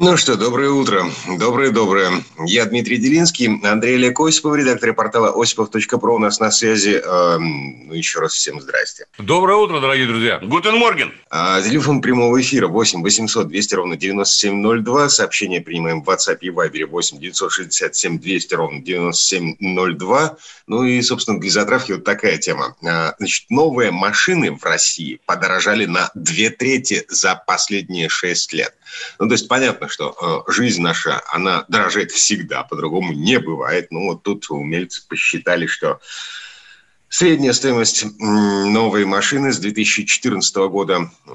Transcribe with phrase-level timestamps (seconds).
[0.00, 1.06] Ну что, доброе утро.
[1.26, 2.22] Доброе-доброе.
[2.46, 7.02] Я Дмитрий Делинский, Андрей Олег Осипов, редактор портала осипов.pro у нас на связи.
[7.04, 9.06] Эм, ну, еще раз всем здрасте.
[9.18, 10.38] Доброе утро, дорогие друзья.
[10.38, 11.12] Guten Morgen.
[11.30, 15.08] А, телефон прямого эфира 8 800 200 ровно 9702.
[15.08, 20.36] Сообщение принимаем в WhatsApp и Viber 8 967 200 ровно 9702.
[20.68, 22.76] Ну и, собственно, для затравки вот такая тема.
[22.86, 28.76] А, значит, новые машины в России подорожали на две трети за последние 6 лет.
[29.18, 33.88] Ну, то есть понятно, что э, жизнь наша, она дорожает всегда, по-другому не бывает.
[33.90, 36.00] Ну, вот тут умельцы посчитали, что
[37.08, 41.30] средняя стоимость новой машины с 2014 года, э,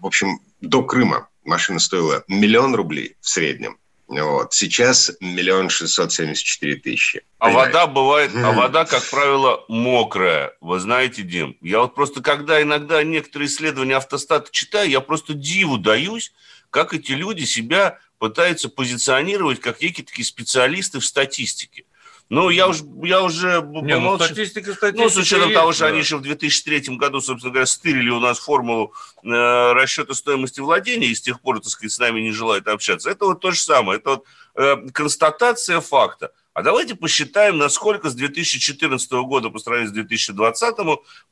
[0.00, 3.78] в общем, до Крыма машина стоила миллион рублей в среднем.
[4.20, 4.52] Вот.
[4.52, 7.22] Сейчас миллион шестьсот семьдесят четыре тысячи.
[7.38, 10.52] А вода бывает, а вода, как правило, мокрая.
[10.60, 15.78] Вы знаете, Дим, я вот просто, когда иногда некоторые исследования автостата читаю, я просто диву
[15.78, 16.32] даюсь,
[16.70, 21.84] как эти люди себя пытаются позиционировать как некие такие специалисты в статистике.
[22.32, 25.84] Ну, я уже, я уже Не, ну, статистика, статистика Ну, с учетом есть, того, что
[25.84, 25.88] да.
[25.88, 29.28] они еще в 2003 году, собственно говоря, стырили у нас формулу э,
[29.74, 33.10] расчета стоимости владения, и с тех пор, так сказать, с нами не желают общаться.
[33.10, 33.98] Это вот то же самое.
[33.98, 34.24] Это вот
[34.54, 36.32] э, констатация факта.
[36.54, 40.74] А давайте посчитаем, насколько с 2014 года по сравнению с 2020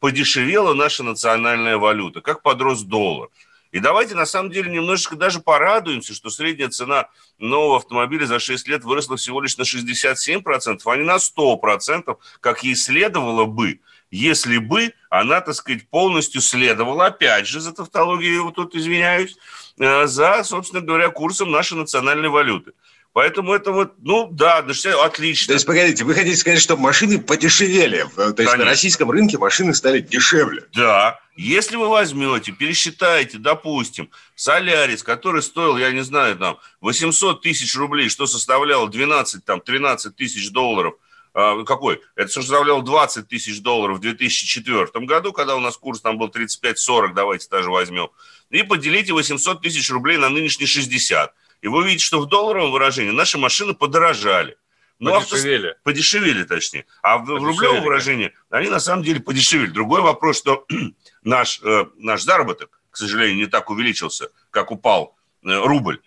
[0.00, 3.30] подешевела наша национальная валюта, как подрос доллар.
[3.72, 8.66] И давайте, на самом деле, немножечко даже порадуемся, что средняя цена нового автомобиля за 6
[8.68, 14.58] лет выросла всего лишь на 67%, а не на 100%, как ей следовало бы, если
[14.58, 19.36] бы она, так сказать, полностью следовала, опять же, за тавтологию, я вот тут извиняюсь,
[19.78, 22.72] э, за, собственно говоря, курсом нашей национальной валюты.
[23.12, 25.48] Поэтому это вот, ну да, 60 отлично.
[25.48, 28.06] То есть, погодите, вы хотите сказать, что машины подешевели?
[28.15, 28.59] То есть, Конечно.
[28.59, 30.65] на российском рынке машины стали дешевле?
[30.75, 37.75] Да, если вы возьмете, пересчитаете, допустим, Солярис, который стоил, я не знаю, там, 800 тысяч
[37.75, 40.94] рублей, что составляло 12, там, 13 тысяч долларов,
[41.32, 42.00] а, какой?
[42.15, 47.15] Это составляло 20 тысяч долларов в 2004 году, когда у нас курс там был 35-40,
[47.15, 48.10] давайте даже возьмем,
[48.50, 51.34] и поделите 800 тысяч рублей на нынешние 60.
[51.62, 54.56] И вы увидите, что в долларовом выражении наши машины подорожали.
[54.98, 55.76] Ну, авто- Подешевели.
[55.82, 56.87] Подешевели, точнее.
[57.03, 59.70] А в, в Подешевели, рублевом выражении они на самом деле подешевели.
[59.70, 60.66] Другой вопрос, что
[61.25, 66.00] наш, э, наш заработок, к сожалению, не так увеличился, как упал э, рубль.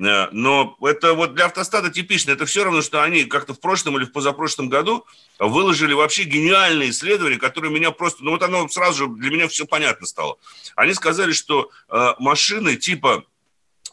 [0.00, 2.32] Э, Но это вот для автостата типично.
[2.32, 5.06] Это все равно, что они как-то в прошлом или в позапрошлом году
[5.38, 8.24] выложили вообще гениальное исследование, которое меня просто...
[8.24, 10.38] Ну вот оно сразу же для меня все понятно стало.
[10.74, 13.24] Они сказали, что э, машины типа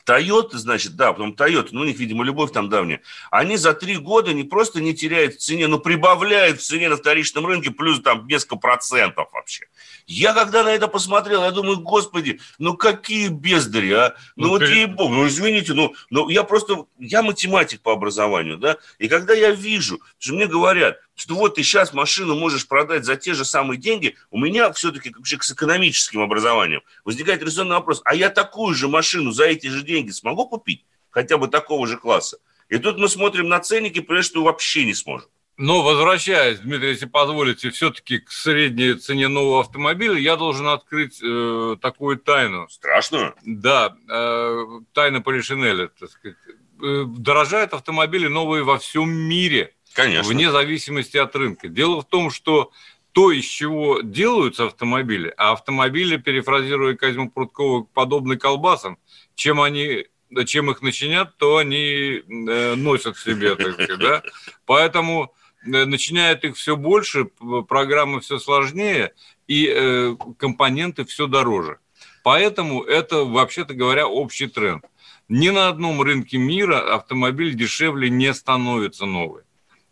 [0.08, 3.98] Тойота, значит, да, потом Тойота, ну, у них, видимо, любовь там давняя, они за три
[3.98, 8.00] года не просто не теряют в цене, но прибавляют в цене на вторичном рынке плюс
[8.00, 9.66] там несколько процентов вообще.
[10.06, 14.16] Я когда на это посмотрел, я думаю, господи, ну какие бездари, а?
[14.38, 18.58] Ну, Ну, вот перед- ей-богу, ну извините, ну, ну я просто, я математик по образованию,
[18.58, 23.04] да, и когда я вижу, что мне говорят, что вот ты сейчас машину можешь продать
[23.04, 27.76] за те же самые деньги, у меня все-таки как человек с экономическим образованием возникает резонный
[27.76, 30.86] вопрос, а я такую же машину за эти же деньги смогу купить?
[31.10, 32.38] Хотя бы такого же класса.
[32.70, 35.30] И тут мы смотрим на ценники, понимаем, что вообще не сможем.
[35.58, 41.78] Но возвращаясь, Дмитрий, если позволите, все-таки к средней цене нового автомобиля, я должен открыть э,
[41.82, 42.70] такую тайну.
[42.70, 43.34] Страшную.
[43.44, 46.38] Да, э, тайна Полишинеля, так сказать.
[46.80, 50.32] Э, дорожают автомобили новые во всем мире, Конечно.
[50.32, 51.70] вне зависимости от рынка.
[51.70, 52.72] Дело в том, что
[53.14, 59.00] то, из чего делаются автомобили, а автомобили, перефразируя Козьму Прудкова, подобны колбасам,
[59.34, 60.06] чем они
[60.46, 64.24] чем их начинят, то они э, носят в себе, так сказать, да.
[64.68, 65.34] Поэтому
[65.66, 67.26] э, начиняет их все больше,
[67.68, 69.14] программы все сложнее,
[69.48, 71.80] и э, компоненты все дороже.
[72.24, 74.84] Поэтому это, вообще-то говоря, общий тренд.
[75.28, 79.47] Ни на одном рынке мира автомобиль дешевле не становится новый.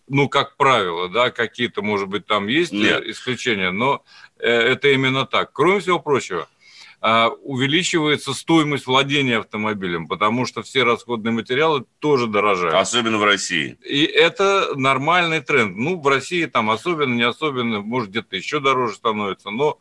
[0.08, 3.04] Ну, как правило, да, какие-то, может быть, там есть э, Нет.
[3.06, 4.04] исключения, но
[4.40, 5.52] э, это именно так.
[5.52, 6.48] Кроме всего прочего,
[7.08, 12.74] а, увеличивается стоимость владения автомобилем, потому что все расходные материалы тоже дорожают.
[12.74, 13.78] Особенно в России.
[13.84, 15.76] И это нормальный тренд.
[15.78, 19.78] Ну, в России там особенно, не особенно, может, где-то еще дороже становится, но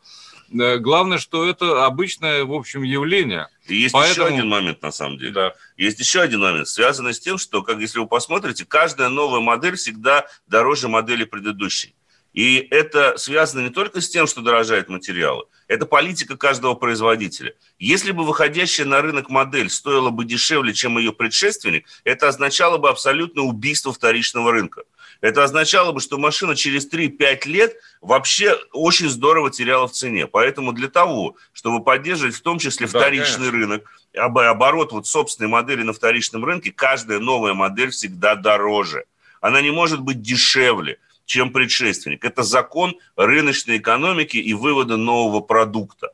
[0.53, 3.47] э, главное, что это обычное, в общем, явление.
[3.67, 5.31] И есть Поэтому- еще один момент, на самом деле.
[5.31, 5.53] Да.
[5.77, 9.75] Есть еще один момент, связанный с тем, что, как если вы посмотрите, каждая новая модель
[9.75, 11.95] всегда дороже модели предыдущей.
[12.33, 17.53] И это связано не только с тем, что дорожают материалы, это политика каждого производителя.
[17.79, 22.89] Если бы выходящая на рынок модель стоила бы дешевле, чем ее предшественник, это означало бы
[22.89, 24.83] абсолютно убийство вторичного рынка.
[25.21, 30.27] Это означало бы, что машина через 3-5 лет вообще очень здорово теряла в цене.
[30.27, 35.83] Поэтому для того, чтобы поддерживать в том числе вторичный да, рынок, оборот вот собственной модели
[35.83, 39.05] на вторичном рынке, каждая новая модель всегда дороже.
[39.41, 42.23] Она не может быть дешевле чем предшественник.
[42.23, 46.13] Это закон рыночной экономики и вывода нового продукта.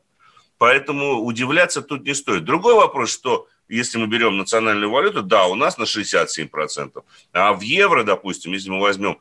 [0.58, 2.46] Поэтому удивляться тут не стоит.
[2.46, 7.04] Другой вопрос, что если мы берем национальную валюту, да, у нас на 67%.
[7.34, 9.20] А в евро, допустим, если мы возьмем,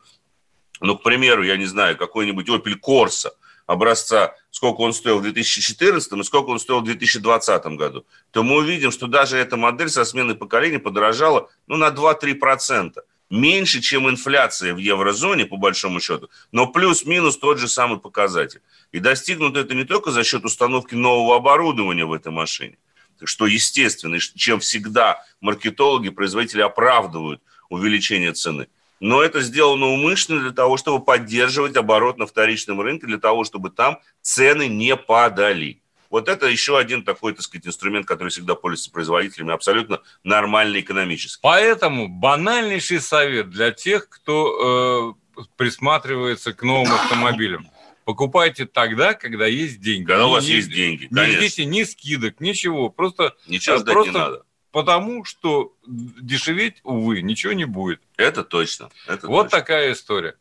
[0.80, 3.30] ну, к примеру, я не знаю, какой-нибудь Opel Corsa
[3.66, 8.56] образца, сколько он стоил в 2014 и сколько он стоил в 2020 году, то мы
[8.56, 12.94] увидим, что даже эта модель со сменой поколения подорожала ну, на 2-3%
[13.30, 18.60] меньше, чем инфляция в еврозоне, по большому счету, но плюс-минус тот же самый показатель.
[18.90, 22.76] И достигнуто это не только за счет установки нового оборудования в этой машине,
[23.24, 28.68] что естественно, чем всегда маркетологи, производители оправдывают увеличение цены,
[29.00, 33.70] но это сделано умышленно для того, чтобы поддерживать оборот на вторичном рынке, для того, чтобы
[33.70, 35.80] там цены не падали.
[36.10, 41.40] Вот это еще один такой, так сказать, инструмент, который всегда пользуется производителями, абсолютно нормальный экономически.
[41.40, 47.68] Поэтому банальнейший совет для тех, кто э, присматривается к новым автомобилям.
[48.10, 50.04] Покупайте тогда, когда есть деньги.
[50.04, 51.38] Когда у вас не, есть деньги, Не конечно.
[51.42, 52.88] ждите ни скидок, ничего.
[52.88, 54.42] Просто, ничего ждать просто не надо.
[54.72, 58.00] Потому что дешеветь, увы, ничего не будет.
[58.16, 58.90] Это точно.
[59.06, 59.58] Это вот точно.
[59.58, 60.34] такая история.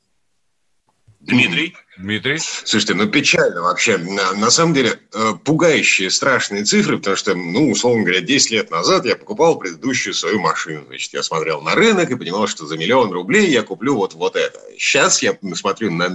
[1.19, 1.75] Дмитрий?
[1.98, 2.39] Дмитрий?
[2.39, 3.98] Слушайте, ну печально вообще.
[3.98, 8.71] На, на самом деле, э, пугающие, страшные цифры, потому что, ну, условно говоря, 10 лет
[8.71, 10.86] назад я покупал предыдущую свою машину.
[10.88, 14.38] Значит, я смотрел на рынок и понимал, что за миллион рублей я куплю вот, вот
[14.38, 14.60] это.
[14.77, 16.07] Сейчас я смотрю на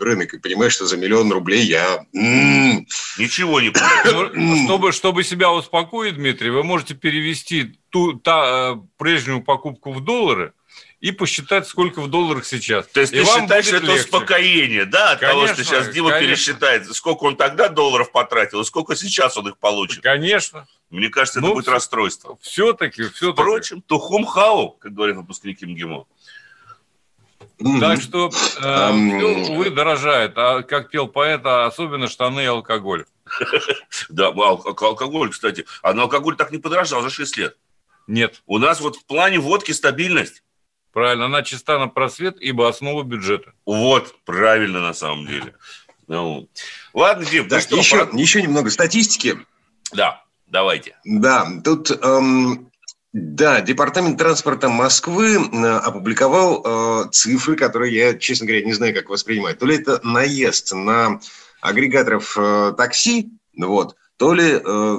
[0.00, 2.06] рынок и понимаю, что за миллион рублей я...
[2.12, 4.30] Ничего не куплю.
[4.34, 10.02] Ну, чтобы, чтобы себя успокоить, Дмитрий, вы можете перевести ту, та, э, прежнюю покупку в
[10.02, 10.54] доллары–
[11.04, 12.86] и посчитать, сколько в долларах сейчас.
[12.86, 14.04] То есть и ты считаешь, что это легче.
[14.04, 16.28] успокоение, да, от конечно, того, что сейчас Дима конечно.
[16.28, 20.02] пересчитает, сколько он тогда долларов потратил, и сколько сейчас он их получит.
[20.02, 20.66] Конечно.
[20.88, 22.38] Мне кажется, это ну, будет расстройство.
[22.40, 23.32] Все-таки, все-таки.
[23.32, 26.06] Впрочем, тухум хау, как говорят выпускники МГИМО.
[27.80, 30.32] Так что э, все, увы, дорожает.
[30.36, 33.04] А как пел поэт, а особенно штаны и алкоголь.
[34.08, 35.66] Да, алкоголь, кстати.
[35.82, 37.58] А на алкоголь так не подорожал за 6 лет.
[38.06, 38.42] Нет.
[38.46, 40.43] У нас вот в плане водки стабильность.
[40.94, 43.52] Правильно, она чиста на просвет, ибо основа бюджета.
[43.66, 45.54] Вот, правильно на самом деле.
[46.06, 46.48] Ну,
[46.92, 48.16] ладно, Дим, да, что, еще, про...
[48.16, 49.38] еще немного статистики.
[49.92, 50.96] Да, давайте.
[51.04, 52.70] Да, тут эм,
[53.12, 59.08] да, Департамент транспорта Москвы э, опубликовал э, цифры, которые я, честно говоря, не знаю, как
[59.08, 59.58] воспринимать.
[59.58, 61.18] То ли это наезд на
[61.60, 64.98] агрегаторов э, такси, вот, то ли э,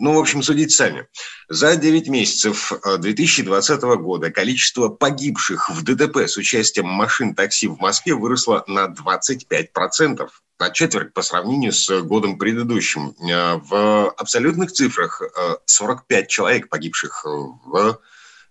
[0.00, 1.06] ну, в общем, судите сами.
[1.48, 7.78] За 9 месяцев 2020 э, года количество погибших в ДТП с участием машин такси в
[7.78, 13.14] Москве выросло на 25%, на четверть по сравнению с годом предыдущим.
[13.30, 15.22] Э, в абсолютных цифрах
[15.66, 18.00] 45 э, человек погибших в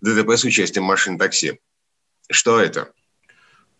[0.00, 1.58] ДТП с участием машин такси.
[2.30, 2.92] Что это?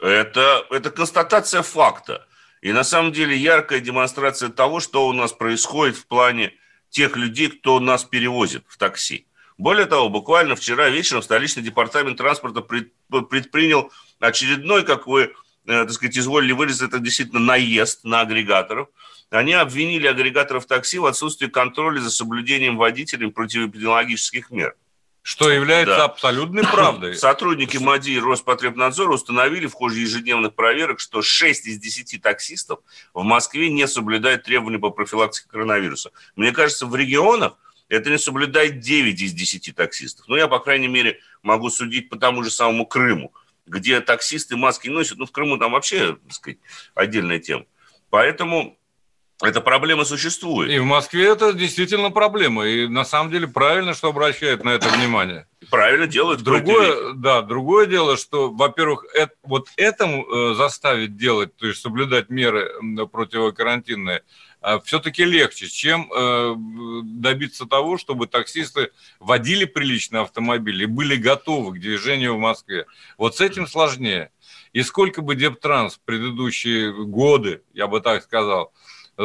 [0.01, 2.27] Это, это констатация факта.
[2.63, 6.53] И на самом деле яркая демонстрация того, что у нас происходит в плане
[6.91, 9.27] тех людей, кто нас перевозит в такси.
[9.57, 15.31] Более того, буквально вчера вечером столичный департамент транспорта предпринял очередной, как вы, э,
[15.65, 18.89] так сказать, изволили выразить, это действительно наезд на агрегаторов.
[19.29, 24.75] Они обвинили агрегаторов такси в отсутствии контроля за соблюдением водителем противоэпидемиологических мер.
[25.31, 26.05] Что является да.
[26.07, 27.15] абсолютной правдой.
[27.15, 32.81] Сотрудники МАДИ и Роспотребнадзора установили в ходе ежедневных проверок, что 6 из 10 таксистов
[33.15, 36.11] в Москве не соблюдают требования по профилактике коронавируса.
[36.35, 37.53] Мне кажется, в регионах
[37.89, 40.27] это не соблюдает 9 из 10 таксистов.
[40.27, 43.33] Ну, я, по крайней мере, могу судить по тому же самому Крыму,
[43.67, 45.19] где таксисты маски носят.
[45.19, 46.59] Ну, в Крыму там вообще, так сказать,
[46.97, 47.67] отдельная тема.
[48.11, 48.80] Поэтому
[49.43, 50.71] эта проблема существует.
[50.71, 52.67] И в Москве это действительно проблема.
[52.67, 55.47] И на самом деле правильно, что обращают на это внимание.
[55.71, 56.43] Правильно делают.
[56.43, 62.29] Другое, да, другое дело, что, во-первых, это, вот этому э, заставить делать, то есть соблюдать
[62.29, 62.71] меры
[63.13, 64.23] противокарантинные,
[64.63, 66.55] э, все-таки легче, чем э,
[67.05, 72.87] добиться того, чтобы таксисты водили приличные автомобили и были готовы к движению в Москве.
[73.17, 74.31] Вот с этим сложнее.
[74.73, 78.73] И сколько бы Дептранс в предыдущие годы, я бы так сказал,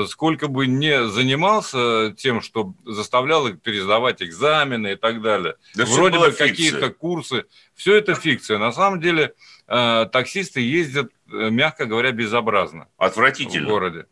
[0.08, 6.20] сколько бы не занимался тем, что заставлял их пересдавать экзамены и так далее, да вроде
[6.20, 8.58] бы какие-то курсы, все это фикция.
[8.58, 9.34] На самом деле
[9.68, 12.88] э, таксисты ездят, э, мягко говоря, безобразно.
[12.98, 13.68] Отвратительно.
[13.68, 14.06] В городе.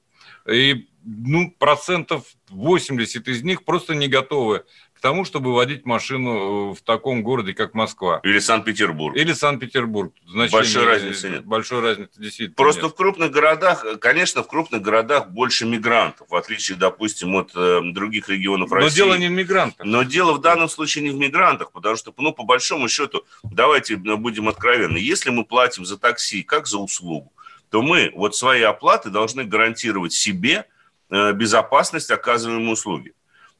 [0.50, 4.64] И ну, процентов 80 из них просто не готовы
[5.04, 8.22] тому, чтобы водить машину э, в таком городе, как Москва.
[8.24, 9.18] Или Санкт-Петербург.
[9.18, 10.14] Или Санкт-Петербург.
[10.50, 11.46] Большой разницы нет.
[11.46, 12.94] Большой разницы действительно Просто нет.
[12.94, 18.30] в крупных городах, конечно, в крупных городах больше мигрантов, в отличие, допустим, от э, других
[18.30, 19.02] регионов Но России.
[19.02, 19.86] Но дело не в мигрантах.
[19.86, 23.98] Но дело в данном случае не в мигрантах, потому что, ну, по большому счету, давайте
[23.98, 27.34] будем откровенны, если мы платим за такси как за услугу,
[27.70, 30.66] то мы вот свои оплаты должны гарантировать себе
[31.10, 33.14] э, безопасность оказываемой услуги.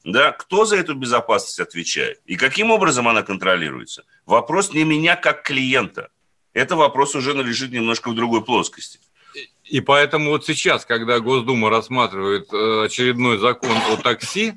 [0.04, 2.20] Да, кто за эту безопасность отвечает?
[2.26, 4.04] И каким образом она контролируется?
[4.26, 6.10] Вопрос не меня как клиента.
[6.52, 9.00] Это вопрос уже лежит немножко в другой плоскости.
[9.64, 14.54] И поэтому вот сейчас, когда Госдума рассматривает э, очередной закон о такси,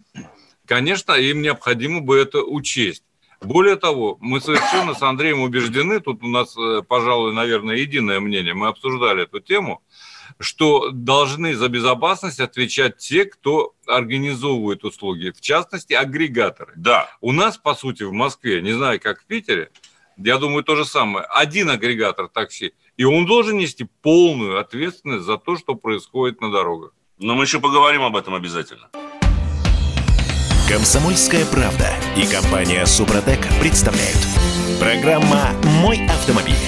[0.65, 3.03] конечно, им необходимо бы это учесть.
[3.39, 8.53] Более того, мы совершенно с Андреем убеждены, тут у нас, э, пожалуй, наверное, единое мнение,
[8.53, 9.81] мы обсуждали эту тему,
[10.39, 16.73] что должны за безопасность отвечать те, кто организовывает услуги, в частности, агрегаторы.
[16.75, 17.09] Да.
[17.21, 19.69] У нас, по сути, в Москве, не знаю, как в Питере,
[20.17, 25.37] я думаю, то же самое, один агрегатор такси, и он должен нести полную ответственность за
[25.37, 26.91] то, что происходит на дорогах.
[27.19, 28.89] Но мы еще поговорим об этом обязательно.
[30.67, 34.19] Комсомольская правда и компания Супротек представляют.
[34.79, 36.66] Программа «Мой автомобиль».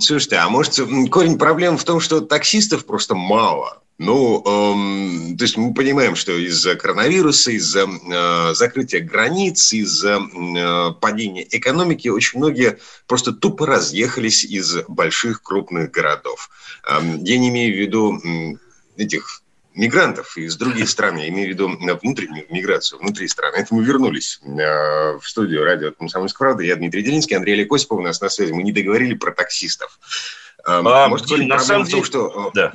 [0.00, 0.74] Слушайте, а может
[1.10, 3.82] корень проблем в том, что таксистов просто мало?
[3.98, 10.92] Ну, эм, то есть мы понимаем, что из-за коронавируса, из-за э, закрытия границ, из-за э,
[11.00, 16.50] падения экономики очень многие просто тупо разъехались из больших крупных городов.
[16.86, 18.20] Эм, я не имею в виду
[18.98, 19.42] этих
[19.76, 23.56] мигрантов из других стран, я имею в виду внутреннюю миграцию внутри страны.
[23.56, 26.64] Это мы вернулись э, в студию радио «Комсомольская правда».
[26.64, 28.52] Я Дмитрий Делинский, Андрей Олег Осипов у нас на связи.
[28.52, 29.98] Мы не договорили про таксистов.
[30.66, 31.84] Э, а, Может, на самом деле...
[31.84, 32.72] в том, что да.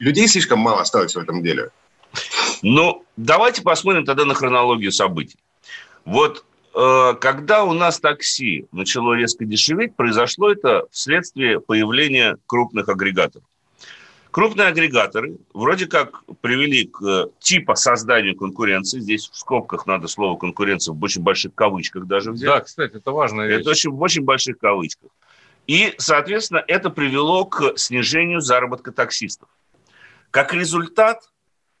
[0.00, 1.70] людей слишком мало осталось в этом деле?
[2.62, 5.38] Ну, давайте посмотрим тогда на хронологию событий.
[6.04, 13.44] Вот э, когда у нас такси начало резко дешеветь, произошло это вследствие появления крупных агрегаторов.
[14.30, 19.00] Крупные агрегаторы вроде как привели к э, типа созданию конкуренции.
[19.00, 22.48] Здесь в скобках надо слово конкуренция в очень больших кавычках даже взять.
[22.48, 23.60] Да, кстати, это важная вещь.
[23.60, 25.10] Это очень, в очень больших кавычках.
[25.66, 29.48] И, соответственно, это привело к снижению заработка таксистов.
[30.30, 31.28] Как результат,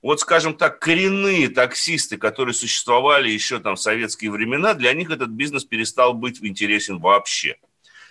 [0.02, 5.28] вот, скажем так, коренные таксисты, которые существовали еще там в советские времена, для них этот
[5.28, 7.58] бизнес перестал быть интересен вообще–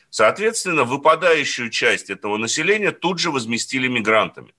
[0.09, 4.53] Соответственно, выпадающую часть этого населения тут же возместили мигрантами.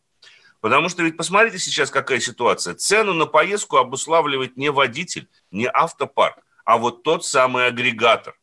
[0.60, 2.74] Потому что ведь посмотрите сейчас, какая ситуация.
[2.74, 8.36] Цену на поездку обуславливает не водитель, не автопарк, а вот тот самый агрегатор.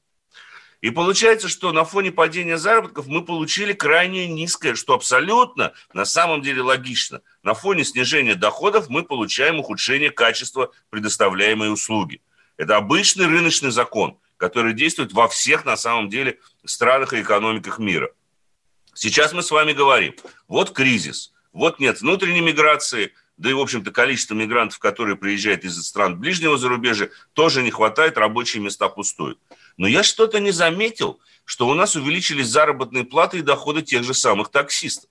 [0.81, 6.41] И получается, что на фоне падения заработков мы получили крайне низкое, что абсолютно на самом
[6.41, 7.21] деле логично.
[7.41, 12.21] На фоне снижения доходов мы получаем ухудшение качества предоставляемой услуги.
[12.57, 18.11] Это обычный рыночный закон– который действует во всех, на самом деле, странах и экономиках мира.
[18.93, 20.15] Сейчас мы с вами говорим,
[20.47, 25.79] вот кризис, вот нет внутренней миграции, да и, в общем-то, количество мигрантов, которые приезжают из
[25.85, 29.39] стран ближнего зарубежья, тоже не хватает, рабочие места пустуют.
[29.77, 34.13] Но я что-то не заметил, что у нас увеличились заработные платы и доходы тех же
[34.13, 35.09] самых таксистов.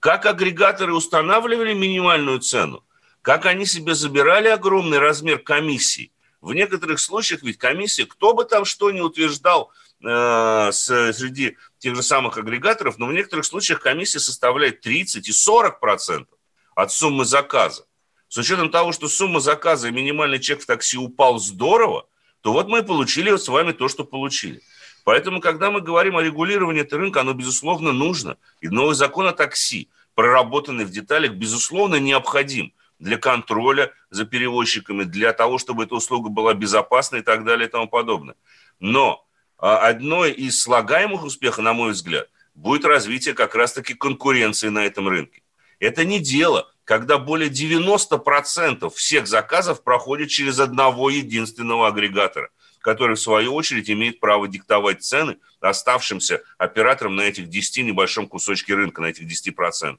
[0.00, 2.84] Как агрегаторы устанавливали минимальную цену,
[3.22, 8.64] как они себе забирали огромный размер комиссий, в некоторых случаях ведь комиссия, кто бы там
[8.64, 9.70] что ни утверждал
[10.02, 16.38] среди тех же самых агрегаторов, но в некоторых случаях комиссия составляет 30 и 40 процентов
[16.74, 17.86] от суммы заказа.
[18.28, 22.06] С учетом того, что сумма заказа и минимальный чек в такси упал здорово,
[22.40, 24.60] то вот мы и получили с вами то, что получили.
[25.04, 28.38] Поэтому, когда мы говорим о регулировании этого рынка, оно, безусловно, нужно.
[28.60, 35.32] И новый закон о такси, проработанный в деталях, безусловно, необходим для контроля за перевозчиками, для
[35.32, 38.36] того, чтобы эта услуга была безопасна и так далее и тому подобное.
[38.80, 39.26] Но
[39.62, 45.42] одной из слагаемых успеха, на мой взгляд, будет развитие как раз-таки конкуренции на этом рынке.
[45.78, 52.50] Это не дело, когда более 90% всех заказов проходит через одного единственного агрегатора,
[52.80, 58.74] который, в свою очередь, имеет право диктовать цены оставшимся операторам на этих 10 небольшом кусочке
[58.74, 59.98] рынка, на этих 10%.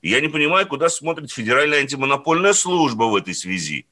[0.00, 3.86] И я не понимаю, куда смотрит Федеральная антимонопольная служба в этой связи.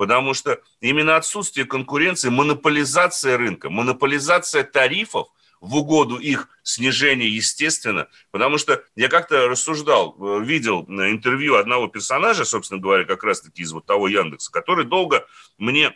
[0.00, 5.28] Потому что именно отсутствие конкуренции, монополизация рынка, монополизация тарифов
[5.60, 8.08] в угоду их снижения, естественно.
[8.30, 13.72] Потому что я как-то рассуждал, э, видел интервью одного персонажа, собственно говоря, как раз-таки из
[13.72, 15.26] вот того Яндекса, который долго
[15.58, 15.94] мне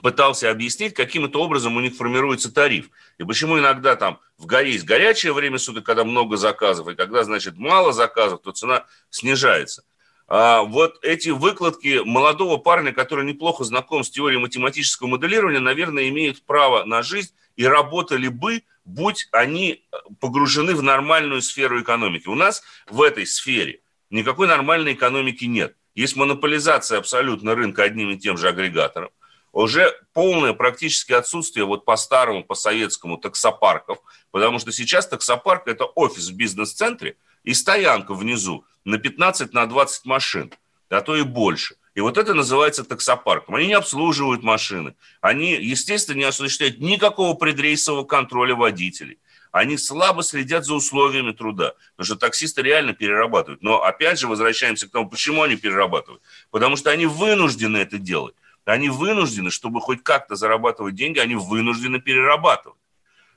[0.00, 2.88] пытался объяснить, каким это образом у них формируется тариф.
[3.18, 7.22] И почему иногда там в горе есть горячее время суток, когда много заказов, и когда,
[7.22, 9.84] значит, мало заказов, то цена снижается.
[10.28, 16.42] А вот эти выкладки молодого парня, который неплохо знаком с теорией математического моделирования, наверное, имеют
[16.42, 19.84] право на жизнь и работали бы, будь они
[20.20, 22.28] погружены в нормальную сферу экономики.
[22.28, 23.80] У нас в этой сфере
[24.10, 25.76] никакой нормальной экономики нет.
[25.94, 29.10] Есть монополизация абсолютно рынка одним и тем же агрегатором
[29.56, 33.98] уже полное практически отсутствие вот по старому, по советскому таксопарков,
[34.30, 40.06] потому что сейчас таксопарк– это офис в бизнес-центре и стоянка внизу на 15, на 20
[40.06, 40.52] машин,
[40.88, 41.76] а то и больше.
[41.94, 43.56] И вот это называется таксопарком.
[43.56, 49.18] Они не обслуживают машины, они, естественно, не осуществляют никакого предрейсового контроля водителей.
[49.50, 53.62] Они слабо следят за условиями труда, потому что таксисты реально перерабатывают.
[53.62, 56.22] Но опять же возвращаемся к тому, почему они перерабатывают.
[56.50, 58.34] Потому что они вынуждены это делать.
[58.66, 62.78] Они вынуждены, чтобы хоть как-то зарабатывать деньги, они вынуждены перерабатывать.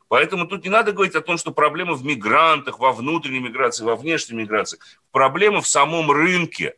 [0.09, 3.95] Поэтому тут не надо говорить о том, что проблема в мигрантах, во внутренней миграции, во
[3.95, 4.79] внешней миграции.
[5.11, 6.75] Проблема в самом рынке,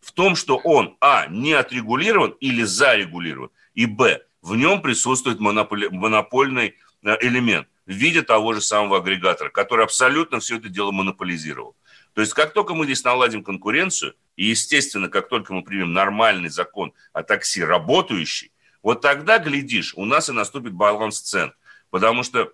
[0.00, 5.90] в том, что он, а, не отрегулирован или зарегулирован, и, б, в нем присутствует монополи-
[5.90, 11.74] монопольный э, элемент в виде того же самого агрегатора, который абсолютно все это дело монополизировал.
[12.12, 16.50] То есть как только мы здесь наладим конкуренцию– и, естественно, как только мы примем нормальный
[16.50, 18.52] закон о такси работающий,
[18.82, 21.52] вот тогда, глядишь, у нас и наступит баланс цен.
[21.90, 22.52] Потому что,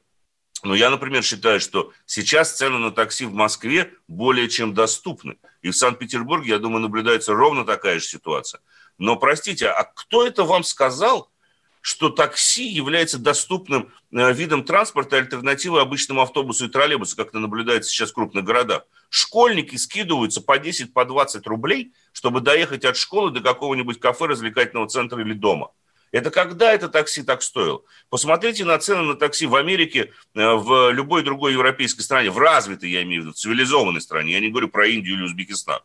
[0.62, 5.38] ну, я, например, считаю, что сейчас цены на такси в Москве более чем доступны.
[5.60, 8.60] И в Санкт-Петербурге, я думаю, наблюдается ровно такая же ситуация.
[8.96, 11.32] Но, простите, а кто это вам сказал,
[11.80, 17.90] что такси является доступным э, видом транспорта альтернативой обычному автобусу и троллейбусу, как это наблюдается
[17.90, 18.84] сейчас в крупных городах.
[19.10, 24.88] Школьники скидываются по 10, по 20 рублей, чтобы доехать от школы до какого-нибудь кафе, развлекательного
[24.88, 25.72] центра или дома.
[26.12, 27.82] Это когда это такси так стоило?
[28.10, 32.90] Посмотрите на цены на такси в Америке, э, в любой другой европейской стране, в развитой,
[32.90, 34.32] я имею в виду, в цивилизованной стране.
[34.32, 35.80] Я не говорю про Индию или Узбекистан.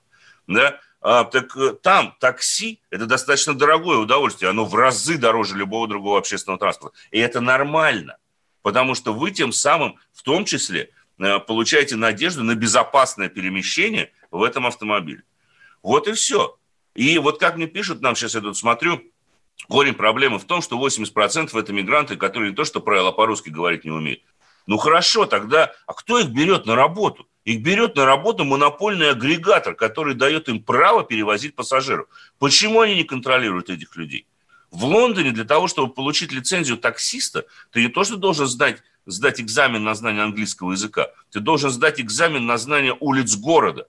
[0.45, 0.79] Да?
[0.99, 4.49] А, так э, там такси– это достаточно дорогое удовольствие.
[4.49, 6.97] Оно в разы дороже любого другого общественного транспорта.
[7.11, 8.17] И это нормально,
[8.61, 14.43] потому что вы тем самым, в том числе, э, получаете надежду на безопасное перемещение в
[14.43, 15.23] этом автомобиле.
[15.81, 16.57] Вот и все.
[16.95, 19.01] И вот как мне пишут, нам сейчас я тут смотрю,
[19.67, 23.85] корень проблемы в том, что 80% это мигранты, которые не то что правила по-русски говорить
[23.85, 24.21] не умеют.
[24.67, 27.27] Ну хорошо, тогда, а кто их берет на работу?
[27.45, 32.07] Их берет на работу монопольный агрегатор, который дает им право перевозить пассажиров.
[32.39, 34.27] Почему они не контролируют этих людей?
[34.69, 39.39] В Лондоне для того, чтобы получить лицензию таксиста, ты не то, что должен сдать, сдать
[39.39, 43.87] экзамен на знание английского языка, ты должен сдать экзамен на знание улиц города.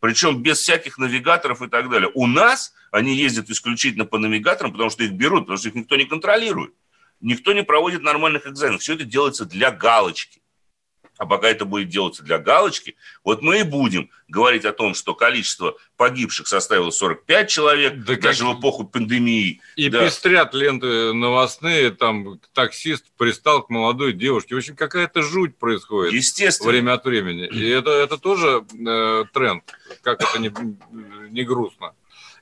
[0.00, 2.10] Причем без всяких навигаторов и так далее.
[2.14, 5.96] У нас они ездят исключительно по навигаторам, потому что их берут, потому что их никто
[5.96, 6.74] не контролирует.
[7.20, 8.80] Никто не проводит нормальных экзаменов.
[8.80, 10.39] Все это делается для галочки
[11.20, 15.14] а пока это будет делаться для галочки, вот мы и будем говорить о том, что
[15.14, 18.56] количество погибших составило 45 человек, да даже как...
[18.56, 19.60] в эпоху пандемии.
[19.76, 20.06] И да.
[20.06, 24.54] пестрят ленты новостные, там таксист пристал к молодой девушке.
[24.54, 26.14] В общем, какая-то жуть происходит.
[26.14, 26.70] Естественно.
[26.70, 27.46] Время от времени.
[27.48, 29.62] И это, это тоже э, тренд,
[30.00, 30.50] как это не,
[31.28, 31.92] не грустно.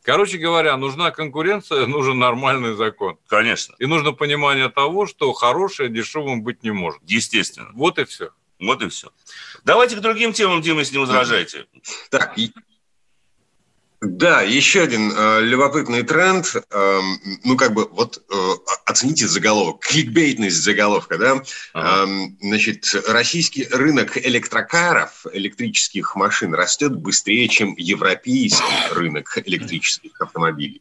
[0.03, 3.19] Короче говоря, нужна конкуренция, нужен нормальный закон.
[3.27, 3.75] Конечно.
[3.81, 7.03] И нужно понимание того, что хорошее дешевым быть не может.
[7.09, 7.71] Естественно.
[7.75, 8.31] Вот и все.
[8.61, 9.13] Вот и все.
[9.65, 11.67] Давайте к другим темам, Дима, если не возражаете.
[12.11, 12.35] Так,
[14.01, 16.55] да, еще один э, любопытный тренд.
[16.71, 17.01] Э,
[17.43, 18.51] ну, как бы, вот э,
[18.87, 19.81] оцените заголовок.
[19.81, 21.43] Кликбейтность заголовка, да?
[21.73, 22.09] Ага.
[22.09, 30.81] Э, значит, российский рынок электрокаров, электрических машин растет быстрее, чем европейский рынок электрических автомобилей.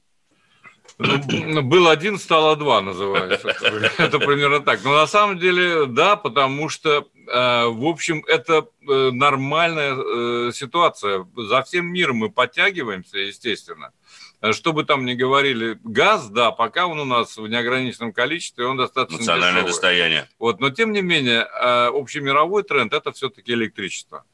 [1.00, 3.56] Ну, был один, стало два, называется.
[3.98, 4.84] Это примерно так.
[4.84, 11.28] Но на самом деле, да, потому что, в общем, это э, нормальная э, ситуация.
[11.36, 13.92] За всем миром мы подтягиваемся, естественно.
[14.52, 18.78] Что бы там ни говорили, газ, да, пока он у нас в неограниченном количестве, он
[18.78, 19.72] достаточно Национальное дешевый.
[19.72, 20.30] достояние.
[20.38, 24.26] Вот, но тем не менее, общемировой тренд– это все-таки электричество.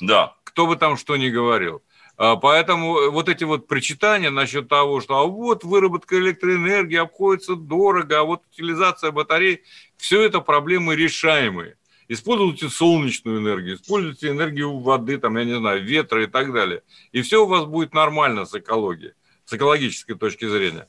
[0.00, 0.34] Да.
[0.44, 1.82] Кто бы там что ни говорил.
[2.18, 8.18] А, поэтому вот эти вот причитания насчет того, что а вот выработка электроэнергии обходится дорого,
[8.18, 9.62] а вот утилизация батарей,
[9.96, 11.77] все это проблемы решаемые.
[12.08, 16.82] Используйте солнечную энергию, используйте энергию воды, там, я не знаю, ветра и так далее.
[17.12, 19.12] И все у вас будет нормально с экологией,
[19.44, 20.88] с экологической точки зрения.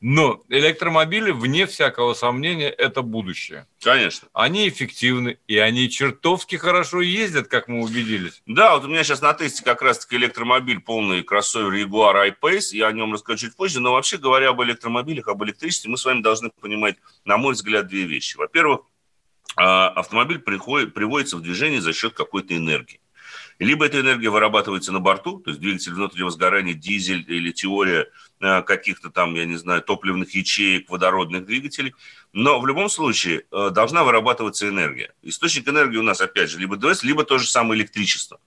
[0.00, 3.66] Но электромобили, вне всякого сомнения, это будущее.
[3.80, 4.28] Конечно.
[4.34, 8.42] Они эффективны, и они чертовски хорошо ездят, как мы убедились.
[8.44, 12.72] Да, вот у меня сейчас на тесте как раз-таки электромобиль, полный кроссовер Jaguar I-Pace.
[12.72, 13.80] Я о нем расскажу чуть позже.
[13.80, 17.86] Но вообще говоря об электромобилях, об электричестве, мы с вами должны понимать, на мой взгляд,
[17.86, 18.36] две вещи.
[18.36, 18.80] Во-первых,
[19.56, 23.00] а, автомобиль приходит, приводится в движение за счет какой-то энергии.
[23.58, 28.08] Либо эта энергия вырабатывается на борту, то есть двигатель внутреннего сгорания, дизель или теория
[28.40, 31.94] э, каких-то там, я не знаю, топливных ячеек, водородных двигателей.
[32.32, 35.12] Но в любом случае э, должна вырабатываться энергия.
[35.22, 38.40] Источник энергии у нас, опять же, либо ДВС, либо то же самое электричество.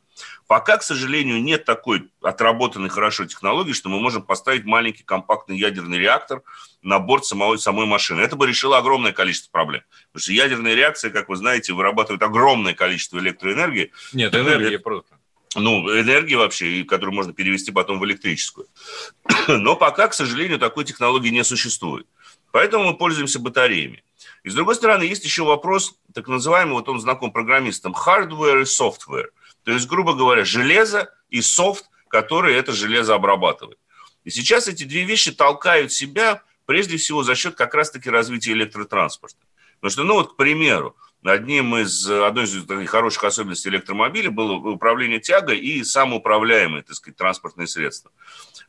[0.48, 5.98] Пока, к сожалению, нет такой отработанной хорошо технологии, что мы можем поставить маленький компактный ядерный
[5.98, 6.42] реактор
[6.82, 8.22] на борт самой, самой машины.
[8.22, 9.82] Это бы решило огромное количество проблем.
[10.14, 13.92] Потому что ядерная реакция, как вы знаете, вырабатывает огромное количество электроэнергии.
[14.14, 15.18] Нет, энергия просто.
[15.56, 18.68] Ну, энергии вообще, которую можно перевести потом в электрическую.
[19.48, 22.08] Но пока, к сожалению, такой технологии не существует.
[22.52, 24.04] Поэтому мы пользуемся батареями.
[24.44, 28.64] И с другой стороны, есть еще вопрос, так называемый, вот он знаком программистам, hardware и
[28.64, 29.28] software.
[29.68, 33.78] То есть, грубо говоря, железо и софт, который это железо обрабатывает.
[34.24, 39.36] И сейчас эти две вещи толкают себя прежде всего за счет как раз-таки развития электротранспорта.
[39.82, 45.20] Потому что, ну вот, к примеру, одним из, одной из хороших особенностей электромобиля было управление
[45.20, 48.10] тягой и самоуправляемые, так сказать, транспортные средства.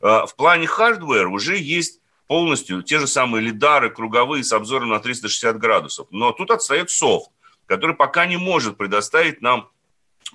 [0.01, 4.99] А, в плане хардвера уже есть полностью те же самые лидары круговые с обзором на
[4.99, 6.07] 360 градусов.
[6.11, 7.31] Но тут отстает софт,
[7.67, 9.69] который пока не может предоставить нам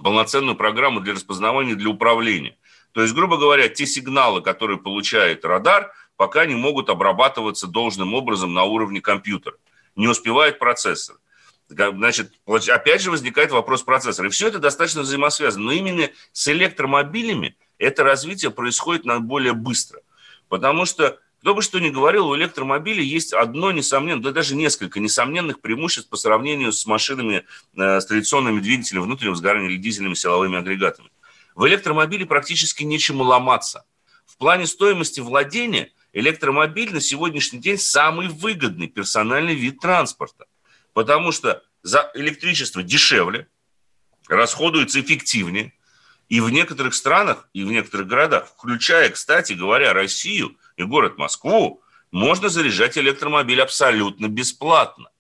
[0.03, 2.57] полноценную программу для распознавания, для управления.
[2.93, 8.55] То есть, грубо говоря, те сигналы, которые получает радар, пока не могут обрабатываться должным образом
[8.55, 9.57] на уровне компьютера.
[9.97, 11.17] Не успевает процессор.
[11.69, 14.29] Значит, опять же возникает вопрос процессора.
[14.29, 15.65] И все это достаточно взаимосвязано.
[15.65, 20.01] Но именно с электромобилями это развитие происходит более быстро.
[20.49, 24.99] Потому что кто бы что ни говорил, у электромобиля есть одно несомненно, да даже несколько
[24.99, 27.45] несомненных преимуществ по сравнению с машинами
[27.77, 31.11] э, с традиционными двигателями внутреннего сгорания или дизельными силовыми агрегатами.
[31.55, 33.85] В электромобиле практически нечему ломаться.
[34.25, 40.47] В плане стоимости владения электромобиль на сегодняшний день самый выгодный персональный вид транспорта.
[40.95, 43.49] Потому что за электричество дешевле,
[44.29, 45.75] расходуется эффективнее.
[46.31, 51.83] И в некоторых странах, и в некоторых городах, включая, кстати говоря, Россию– и город Москву,
[52.11, 55.11] можно заряжать электромобиль абсолютно бесплатно.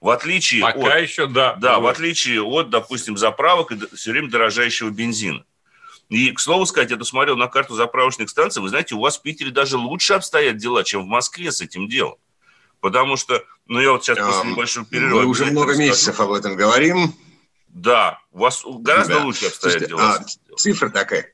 [0.00, 1.54] В отличие Пока от, еще, да.
[1.56, 5.44] Да, в отличие от, допустим, заправок и все время дорожающего бензина.
[6.08, 9.22] И, к слову сказать, я посмотрел на карту заправочных станций, вы знаете, у вас в
[9.22, 12.16] Питере даже лучше обстоят дела, чем в Москве с этим делом.
[12.80, 15.20] Потому что, ну, я вот сейчас после небольшого перерыва...
[15.20, 15.88] Мы уже много расскажу.
[15.88, 17.14] месяцев об этом говорим.
[17.68, 19.24] Да, у вас гораздо да.
[19.24, 20.14] лучше обстоят Слушайте, дела.
[20.16, 21.32] А, цифра такая.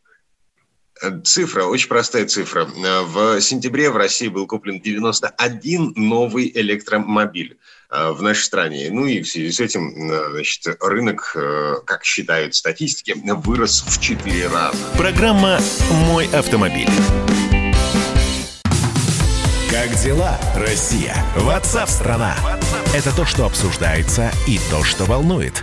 [1.25, 2.65] Цифра, очень простая цифра.
[2.65, 7.59] В сентябре в России был куплен 91 новый электромобиль
[7.91, 8.89] э, в нашей стране.
[8.91, 14.01] Ну и в связи с этим э, значит, рынок, э, как считают статистики, вырос в
[14.01, 14.79] 4 раза.
[14.97, 15.59] Программа
[16.07, 16.89] «Мой автомобиль».
[19.71, 21.15] Как дела, Россия?
[21.37, 22.35] Ватсап-страна!
[22.95, 25.63] Это то, что обсуждается и то, что волнует.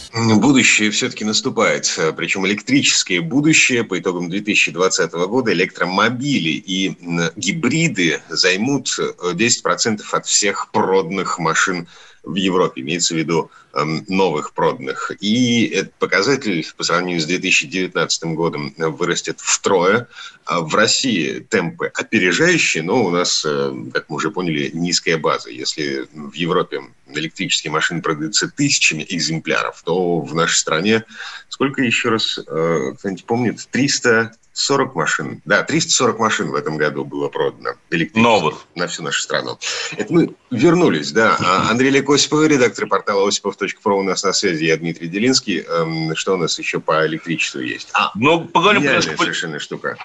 [0.13, 5.53] Будущее все-таки наступает, причем электрическое будущее по итогам 2020 года.
[5.53, 6.97] Электромобили и
[7.37, 11.87] гибриды займут 10% от всех проданных машин
[12.23, 15.11] в Европе, имеется в виду эм, новых проданных.
[15.21, 20.07] И этот показатель по сравнению с 2019 годом вырастет втрое.
[20.45, 25.49] А в России темпы опережающие, но у нас, э, как мы уже поняли, низкая база.
[25.49, 26.81] Если в Европе
[27.19, 31.05] электрические машины продаются тысячами экземпляров, то в нашей стране,
[31.49, 35.41] сколько еще раз, э, кто-нибудь помнит, 300 40 машин.
[35.45, 37.71] Да, 340 машин в этом году было продано.
[38.13, 38.65] Новых.
[38.75, 39.57] На всю нашу страну.
[39.95, 41.37] Это мы вернулись, да.
[41.39, 44.65] А Андрей Лек Осипов, редактор портала осипов.про у нас на связи.
[44.65, 45.61] Я Дмитрий Делинский.
[45.61, 47.89] Эм, что у нас еще по электричеству есть?
[47.93, 49.15] А, ну, поговорим немножко...
[49.17, 49.97] совершенно штука.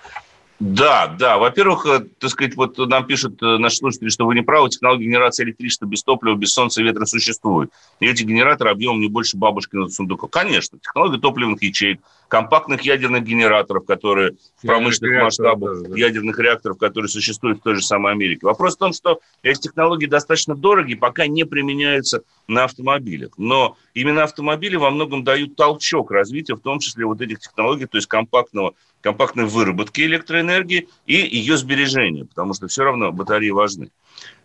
[0.58, 1.36] Да, да.
[1.36, 5.04] Во-первых, э, так сказать, вот нам пишут э, наши слушатели, что вы не правы, технология
[5.04, 7.70] генерации электричества без топлива, без солнца и ветра существует.
[8.00, 10.28] И эти генераторы объемом не больше бабушкиного сундука.
[10.28, 15.96] Конечно, технология топливных ячеек, компактных ядерных генераторов, которые в промышленных масштабах, да, да.
[15.96, 18.46] ядерных реакторов, которые существуют в той же самой Америке.
[18.46, 23.32] Вопрос в том, что эти технологии достаточно дорогие, пока не применяются на автомобилях.
[23.38, 27.96] Но именно автомобили во многом дают толчок развития, в том числе вот этих технологий, то
[27.96, 33.90] есть компактного, компактной выработки электроэнергии и ее сбережения, потому что все равно батареи важны.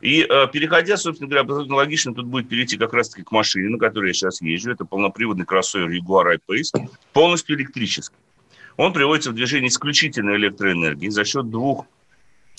[0.02, 3.78] И э, переходя, собственно говоря, абсолютно логично тут будет перейти как раз-таки к машине, на
[3.78, 4.72] которой я сейчас езжу.
[4.72, 8.16] Это полноприводный кроссовер Jaguar I-Pace, полностью электрический.
[8.78, 11.86] Он приводится в движение исключительно электроэнергии за счет двух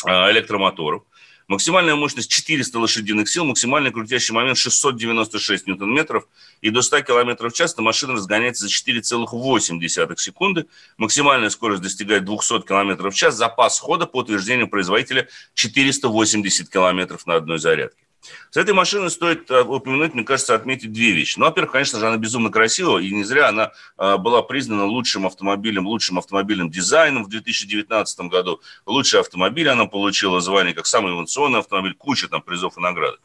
[0.06, 1.02] э, электромоторов.
[1.48, 6.26] Максимальная мощность 400 лошадиных сил, максимальный крутящий момент 696 ньютон-метров,
[6.60, 10.66] и до 100 км в час эта машина разгоняется за 4,8 секунды.
[10.96, 13.36] Максимальная скорость достигает 200 км в час.
[13.36, 18.02] Запас хода, по утверждению производителя, 480 км на одной зарядке.
[18.50, 21.38] С этой машиной стоит э, упомянуть, мне кажется, отметить две вещи.
[21.38, 25.26] Ну, во-первых, конечно же, она безумно красивая, и не зря она э, была признана лучшим
[25.26, 28.60] автомобилем, лучшим автомобильным дизайном в 2019 году.
[28.86, 33.16] Лучший автомобиль она получила звание как самый инновационный автомобиль, куча там призов и наград.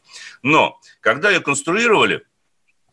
[0.42, 2.24] Но, когда ее конструировали,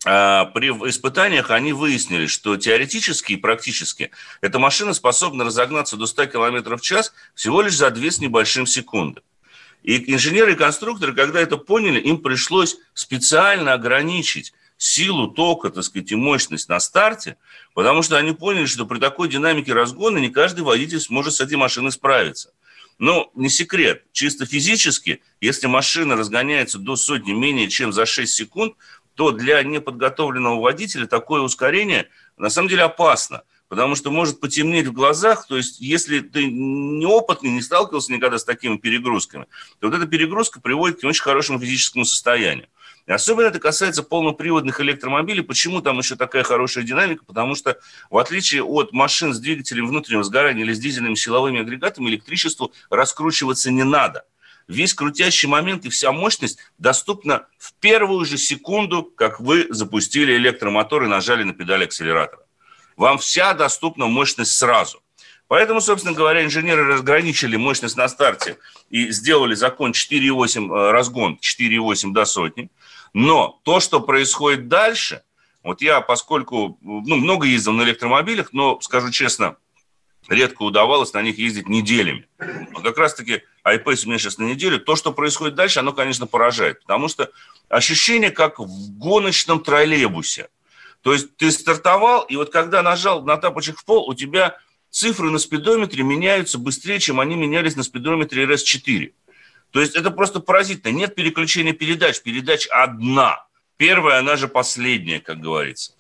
[0.06, 6.28] э, при испытаниях они выяснили, что теоретически и практически эта машина способна разогнаться до 100
[6.28, 9.22] км в час всего лишь за 2 с небольшим секунды.
[9.86, 16.12] И инженеры и конструкторы, когда это поняли, им пришлось специально ограничить силу тока, так сказать,
[16.12, 17.38] и мощность на старте,
[17.76, 21.56] потому что они поняли, что при такой динамике разгона не каждый водитель сможет с этой
[21.58, 22.52] машиной справиться.
[22.98, 28.74] Но не секрет, чисто физически, если машина разгоняется до сотни менее чем за 6 секунд,
[29.14, 34.94] то для неподготовленного водителя такое ускорение на самом деле опасно– потому что может потемнеть в
[34.94, 39.46] глазах, то есть если ты неопытный, не сталкивался никогда с такими перегрузками,
[39.80, 42.68] то вот эта перегрузка приводит к очень хорошему физическому состоянию.
[43.08, 45.44] И особенно это касается полноприводных электромобилей.
[45.44, 47.24] Почему там еще такая хорошая динамика?
[47.24, 52.10] Потому что, в отличие от машин с двигателем внутреннего сгорания или с дизельными силовыми агрегатами,
[52.10, 54.26] электричеству раскручиваться не надо.
[54.68, 61.04] Весь крутящий момент и вся мощность доступна в первую же секунду, как вы запустили электромотор
[61.04, 62.45] и нажали на педаль акселератора
[62.98, 65.02] вам вся доступна мощность сразу.
[65.48, 68.58] Поэтому, собственно говоря, инженеры разграничили мощность на старте
[68.90, 72.70] и сделали закон 4,8 э, разгон, 4,8 до сотни.
[73.14, 75.24] Но то, что происходит дальше,
[75.64, 79.56] вот я, поскольку ну, много ездил на электромобилях, но, скажу честно,
[80.28, 82.28] редко удавалось на них ездить неделями.
[82.40, 84.80] Но как раз-таки iPace у меня сейчас на неделю.
[84.80, 86.82] То, что происходит дальше, оно, конечно, поражает.
[86.82, 87.32] Потому что
[87.70, 90.50] ощущение, как в гоночном троллейбусе.
[91.06, 94.58] То есть ты стартовал, и вот когда нажал на тапочек в пол, у тебя
[94.90, 99.14] цифры на спидометре меняются быстрее, чем они менялись на спидометре RS4.
[99.70, 100.92] То есть это просто поразительно.
[100.92, 102.24] Нет переключения передач.
[102.24, 103.46] Передач одна.
[103.78, 105.94] Первая, она же последняя, как говорится.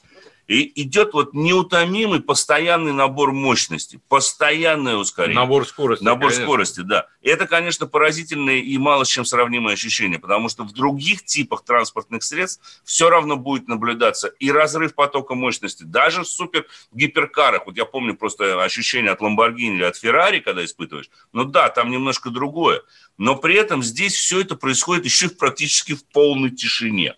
[0.47, 5.39] И идет вот неутомимый постоянный набор мощности, постоянное ускорение.
[5.39, 6.03] Набор скорости.
[6.03, 6.43] Набор конечно.
[6.43, 7.07] скорости, да.
[7.21, 11.63] И это, конечно, поразительное и мало с чем сравнимое ощущение, потому что в других типах
[11.63, 17.65] транспортных средств все равно будет наблюдаться и разрыв потока мощности, даже в супер гиперкарах.
[17.65, 21.09] Вот я помню просто ощущение от Lamborghini или от Ferrari, когда испытываешь.
[21.33, 22.83] Ну да, там немножко другое.
[23.17, 27.15] Но при этом здесь все это происходит еще практически в полной тишине.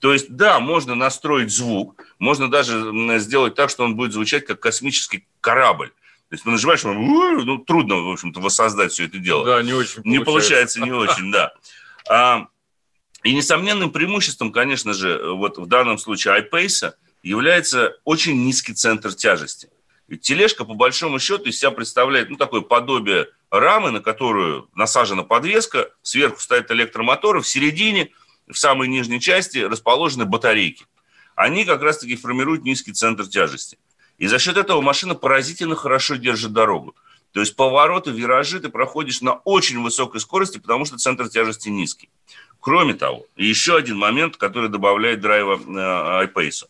[0.00, 4.60] То есть, да, можно настроить звук, можно даже сделать так, что он будет звучать как
[4.60, 5.88] космический корабль.
[5.88, 9.44] То есть, ты нажимаешь, ну, трудно, в общем-то, воссоздать все это дело.
[9.44, 11.52] Да, не очень Не получается, не очень, да.
[12.10, 12.46] А,
[13.22, 19.68] и несомненным преимуществом, конечно же, вот в данном случае iPace является очень низкий центр тяжести.
[20.06, 25.22] Ведь тележка, по большому счету, из себя представляет ну, такое подобие рамы, на которую насажена
[25.22, 28.08] подвеска, сверху стоят электромоторы, в середине–
[28.50, 30.84] в самой нижней части расположены батарейки.
[31.34, 33.78] Они как раз-таки формируют низкий центр тяжести.
[34.18, 36.96] И за счет этого машина поразительно хорошо держит дорогу.
[37.32, 42.08] То есть повороты, виражи ты проходишь на очень высокой скорости, потому что центр тяжести низкий.
[42.60, 46.66] Кроме того, еще один момент, который добавляет драйва э, iPace.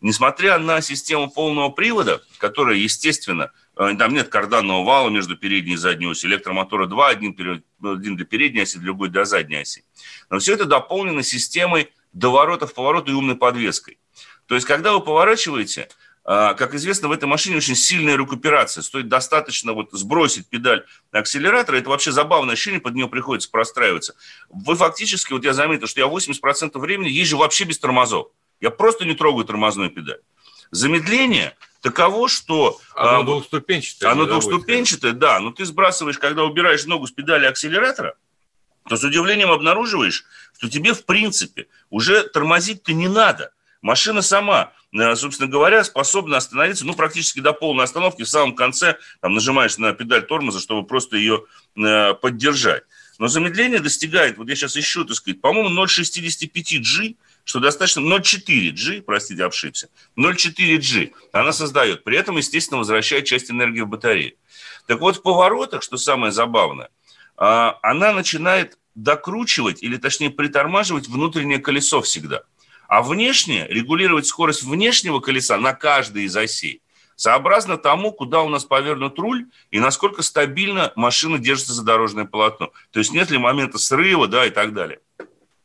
[0.00, 6.06] Несмотря на систему полного привода, которая, естественно, там нет карданного вала между передней и задней
[6.06, 7.34] осью, электромотора два, один,
[7.82, 9.84] один для передней оси, другой для задней оси.
[10.30, 13.98] Но все это дополнено системой доворотов, поворотов и умной подвеской.
[14.46, 15.88] То есть, когда вы поворачиваете,
[16.24, 18.82] э, как известно, в этой машине очень сильная рекуперация.
[18.82, 21.76] Стоит достаточно вот сбросить педаль акселератора.
[21.76, 24.14] Это вообще забавное ощущение, под нее приходится простраиваться.
[24.50, 28.28] Вы фактически, вот я заметил, что я 80% времени езжу вообще без тормозов.
[28.60, 30.20] Я просто не трогаю тормозную педаль.
[30.70, 32.80] Замедление таково, что...
[32.94, 34.10] Оно а, двухступенчатое.
[34.10, 35.40] Оно двухступенчатое, да.
[35.40, 38.14] Но ты сбрасываешь, когда убираешь ногу с педали акселератора,
[38.88, 40.24] то с удивлением обнаруживаешь,
[40.56, 43.52] что тебе, в принципе, уже тормозить-то не надо.
[43.82, 48.22] Машина сама э, собственно говоря, способна остановиться, ну, практически до полной остановки.
[48.22, 51.44] В самом конце там, нажимаешь на педаль тормоза, чтобы просто ее
[51.76, 52.84] э, поддержать.
[53.18, 59.44] Но замедление достигает, вот я сейчас ищу, так сказать, по-моему, 0,65G, что достаточно 0,4G, простите,
[59.44, 62.04] ошибся, 0,4G она создает.
[62.04, 64.34] При этом, естественно, возвращает часть энергии в батарею.
[64.86, 66.90] Так вот, в поворотах, что самое забавное,
[67.36, 72.42] а, она начинает докручивать, или точнее притормаживать внутреннее колесо всегда.
[72.88, 76.82] А внешнее, регулировать скорость внешнего колеса на каждой из осей,
[77.16, 82.70] сообразно тому, куда у нас повернут руль и насколько стабильно машина держится за дорожное полотно.
[82.90, 85.00] То есть нет ли момента срыва, да, и так далее.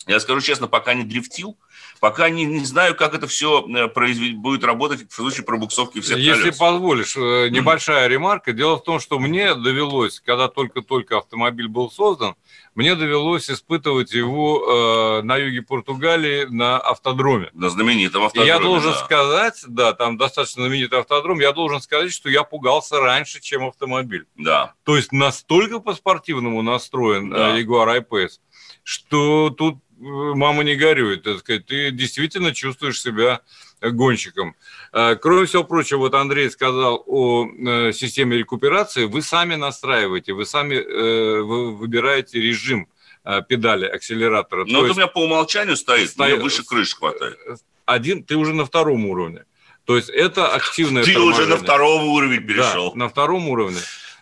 [0.05, 1.57] Я скажу честно, пока не дрифтил,
[1.99, 4.37] Пока не, не знаю, как это все э, произвед...
[4.37, 6.57] будет работать в случае пробуксовки всех Если колес.
[6.57, 8.53] позволишь, э, небольшая ремарка.
[8.53, 12.35] Дело в том, что мне довелось, когда только-только автомобиль был создан,
[12.75, 17.49] мне довелось испытывать его э, на юге Португалии на автодроме.
[17.53, 18.97] На знаменитом автодроме, И я должен да.
[18.97, 24.27] сказать, да, там достаточно знаменитый автодром, я должен сказать, что я пугался раньше, чем автомобиль.
[24.35, 24.73] Да.
[24.83, 27.57] То есть настолько по-спортивному настроен да.
[27.57, 28.39] Jaguar I-Pace,
[28.83, 33.41] что тут мама не горюет, так сказать, ты действительно чувствуешь себя
[33.81, 34.55] гонщиком.
[34.91, 40.45] А, кроме всего прочего, вот Андрей сказал о э, системе рекуперации, вы сами настраиваете, вы
[40.45, 42.87] сами э, выбираете режим
[43.23, 44.65] э, педали акселератора.
[44.65, 47.37] Но это у меня по умолчанию стоит, стоит мне выше крыши хватает.
[47.85, 49.45] Один, ты уже на втором уровне.
[49.85, 51.45] То есть это активное Ты торможение.
[51.45, 52.91] уже на втором уровне перешел.
[52.91, 53.79] Да, на втором уровне.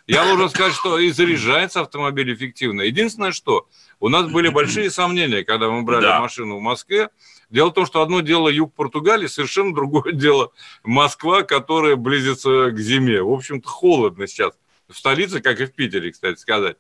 [0.08, 2.82] Я должен сказать, что и заряжается автомобиль эффективно.
[2.82, 3.68] Единственное, что
[4.00, 6.20] у нас были большие сомнения, когда мы брали да.
[6.20, 7.10] машину в Москве.
[7.50, 10.52] Дело в том, что одно дело юг Португалии, совершенно другое дело
[10.84, 13.22] Москва, которая близится к зиме.
[13.22, 14.54] В общем-то, холодно сейчас.
[14.88, 16.78] В столице, как и в Питере, кстати сказать.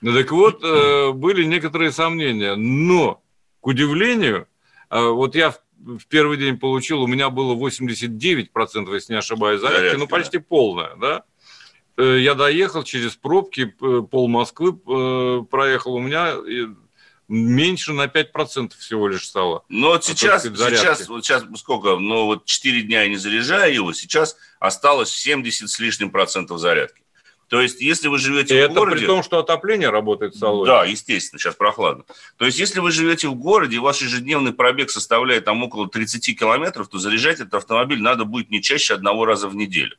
[0.00, 2.54] Ну, так вот, э, были некоторые сомнения.
[2.54, 3.20] Но,
[3.60, 4.46] к удивлению,
[4.90, 9.96] э, вот я в первый день получил, у меня было 89%, если не ошибаюсь, зарядки,
[9.96, 11.24] ну, почти полная, да.
[12.00, 14.72] Э, я доехал через пробки, пол Москвы
[15.44, 16.36] проехал, у меня
[17.28, 19.64] меньше на 5% всего лишь стало.
[19.68, 23.92] Но вот сейчас, сейчас, вот сейчас сколько, ну вот 4 дня я не заряжаю его,
[23.92, 27.02] сейчас осталось 70 с лишним процентов зарядки.
[27.48, 28.98] То есть, если вы живете И в это городе...
[28.98, 30.70] при том, что отопление работает в салоне.
[30.70, 32.04] Да, естественно, сейчас прохладно.
[32.36, 36.88] То есть, если вы живете в городе, ваш ежедневный пробег составляет там около 30 километров,
[36.88, 39.96] то заряжать этот автомобиль надо будет не чаще одного раза в неделю.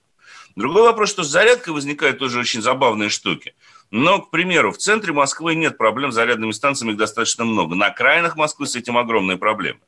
[0.55, 3.53] Другой вопрос, что с зарядкой возникают тоже очень забавные штуки.
[3.89, 7.75] Но, к примеру, в центре Москвы нет проблем с зарядными станциями, их достаточно много.
[7.75, 9.79] На окраинах Москвы с этим огромные проблемы.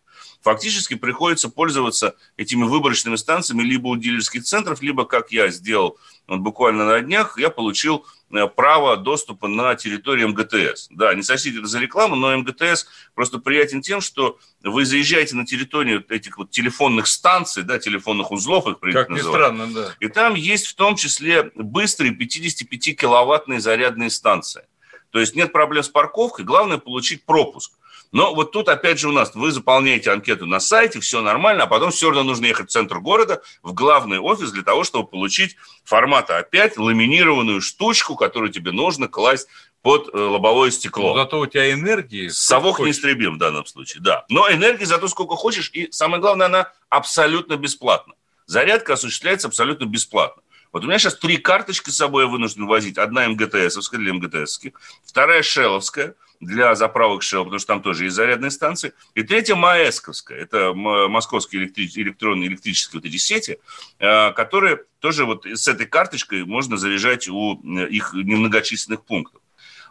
[0.44, 6.40] Фактически приходится пользоваться этими выборочными станциями либо у дилерских центров, либо, как я сделал вот
[6.40, 10.88] буквально на днях, я получил Э, право доступа на территорию МГТС.
[10.90, 15.46] Да, не сочтите это за рекламу, но МГТС просто приятен тем, что вы заезжаете на
[15.46, 19.36] территорию этих вот телефонных станций, да, телефонных узлов, их принято Как ни называть.
[19.36, 19.96] странно, да.
[20.00, 24.64] И там есть в том числе быстрые 55-киловаттные зарядные станции.
[25.12, 27.74] То есть нет проблем с парковкой, главное получить пропуск.
[28.14, 31.68] Но вот тут, опять же, у нас вы заполняете анкету на сайте, все нормально, а
[31.68, 35.58] потом все равно нужно ехать в центр города, в главный офис для того, чтобы получить
[35.84, 39.48] формата опять ламинированную штучку, которую тебе нужно класть
[39.82, 41.16] под э, лобовое стекло.
[41.16, 42.28] Но зато у тебя энергии...
[42.28, 44.26] Совок неистребим в данном случае, да.
[44.30, 48.14] Но энергии зато сколько хочешь, и самое главное, она абсолютно бесплатна.
[48.46, 50.44] Зарядка осуществляется абсолютно бесплатно.
[50.74, 52.98] Вот у меня сейчас три карточки с собой я вынужден возить.
[52.98, 54.74] Одна МГТСовская для МГТСовских,
[55.06, 58.94] вторая Шелловская– для заправок Shell, потому что там тоже есть зарядные станции.
[59.16, 63.60] И третья Маэсковская, это московские электри- электронные электрические вот эти сети,
[64.00, 69.42] э, которые тоже вот с этой карточкой можно заряжать у их немногочисленных пунктов.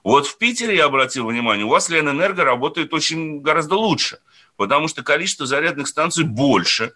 [0.05, 4.19] Вот в Питере, я обратил внимание, у вас Ленэнерго работает очень гораздо лучше,
[4.57, 6.95] потому что количество зарядных станций больше,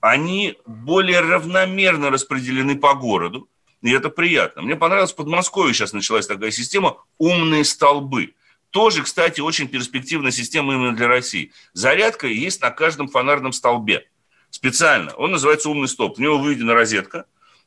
[0.00, 3.48] они более равномерно распределены по городу,
[3.82, 4.62] и это приятно.
[4.62, 8.34] Мне понравилось в Подмосковье сейчас началась такая система «умные столбы».
[8.70, 11.52] Тоже, кстати, очень перспективная система именно для России.
[11.72, 14.08] Зарядка есть на каждом фонарном столбе.
[14.50, 15.14] Специально.
[15.14, 16.18] Он называется умный столб.
[16.18, 17.24] В него выведена розетка,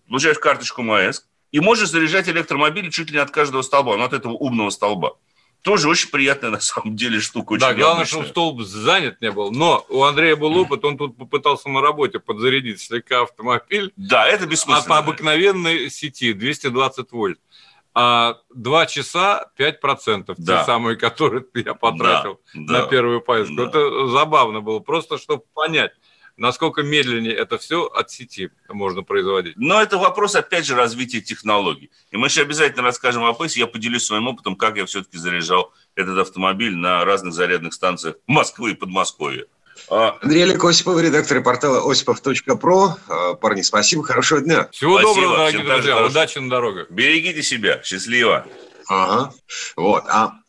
[0.07, 4.13] получаешь карточку МАЭС, и можешь заряжать электромобили чуть ли не от каждого столба, но от
[4.13, 5.15] этого умного столба.
[5.61, 7.57] Тоже очень приятная на самом деле штука.
[7.57, 9.51] Да, главное, чтобы столб занят не был.
[9.51, 13.93] Но у Андрея был опыт, он тут попытался на работе подзарядить слегка автомобиль.
[13.95, 14.85] Да, это бессмысленно.
[14.85, 17.39] А по обыкновенной сети 220 вольт
[17.93, 20.59] а 2 часа 5%, да.
[20.59, 23.55] те самые, которые я потратил да, на да, первую поездку.
[23.55, 23.63] Да.
[23.65, 25.91] Это забавно было, просто чтобы понять,
[26.41, 29.53] насколько медленнее это все от сети можно производить.
[29.57, 31.91] Но это вопрос, опять же, развития технологий.
[32.09, 33.59] И мы еще обязательно расскажем о ПЭСе.
[33.59, 38.71] Я поделюсь своим опытом, как я все-таки заряжал этот автомобиль на разных зарядных станциях Москвы
[38.71, 39.45] и Подмосковья.
[39.89, 42.97] А, Андрей Олег Осипов, редактор портала осипов.про.
[43.07, 44.67] А, парни, спасибо, хорошего дня.
[44.71, 45.21] Всего спасибо.
[45.21, 46.89] доброго, дорогие Всем друзья, удачи на дорогах.
[46.89, 48.47] Берегите себя, счастливо.
[48.87, 49.31] Ага,
[49.75, 50.40] вот, а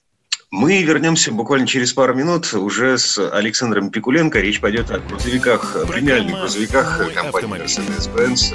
[0.53, 4.39] мы вернемся буквально через пару минут уже с Александром Пикуленко.
[4.39, 8.55] Речь пойдет о грузовиках, премиальных грузовиках компании Mercedes-Benz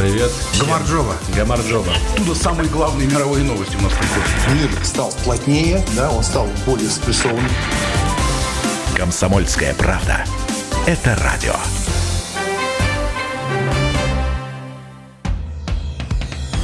[0.00, 0.30] Привет.
[0.58, 1.14] Гамарджова.
[1.36, 1.92] Гамарджова.
[2.14, 4.28] Оттуда самые главные мировые новости у нас приходят.
[4.54, 7.50] Мир стал плотнее, да, он стал более спрессованным.
[8.96, 10.24] Комсомольская правда.
[10.86, 11.52] Это радио.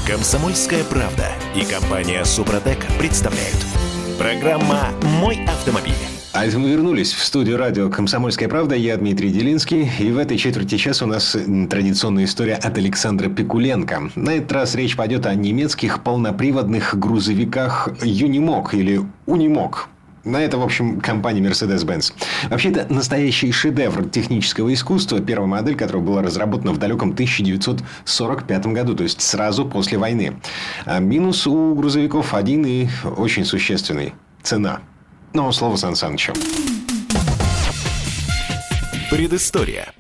[0.07, 3.59] Комсомольская правда и компания Супротек представляют.
[4.18, 6.15] Программа «Мой автомобиль».
[6.37, 8.74] А это мы вернулись в студию радио «Комсомольская правда».
[8.74, 9.91] Я Дмитрий Делинский.
[9.99, 11.34] И в этой четверти часа у нас
[11.70, 14.11] традиционная история от Александра Пикуленко.
[14.16, 19.89] На этот раз речь пойдет о немецких полноприводных грузовиках «Юнимок» или «Унимок».
[20.24, 22.12] На это, в общем, компания Mercedes-Benz.
[22.51, 25.20] Вообще, это настоящий шедевр технического искусства.
[25.20, 30.37] Первая модель, которая была разработана в далеком 1945 году, то есть сразу после войны.
[30.84, 34.12] А минус у грузовиков один и очень существенный–
[34.43, 34.80] цена.
[35.37, 36.32] Но слово Сан Санычу.
[39.11, 39.93] Предыстория.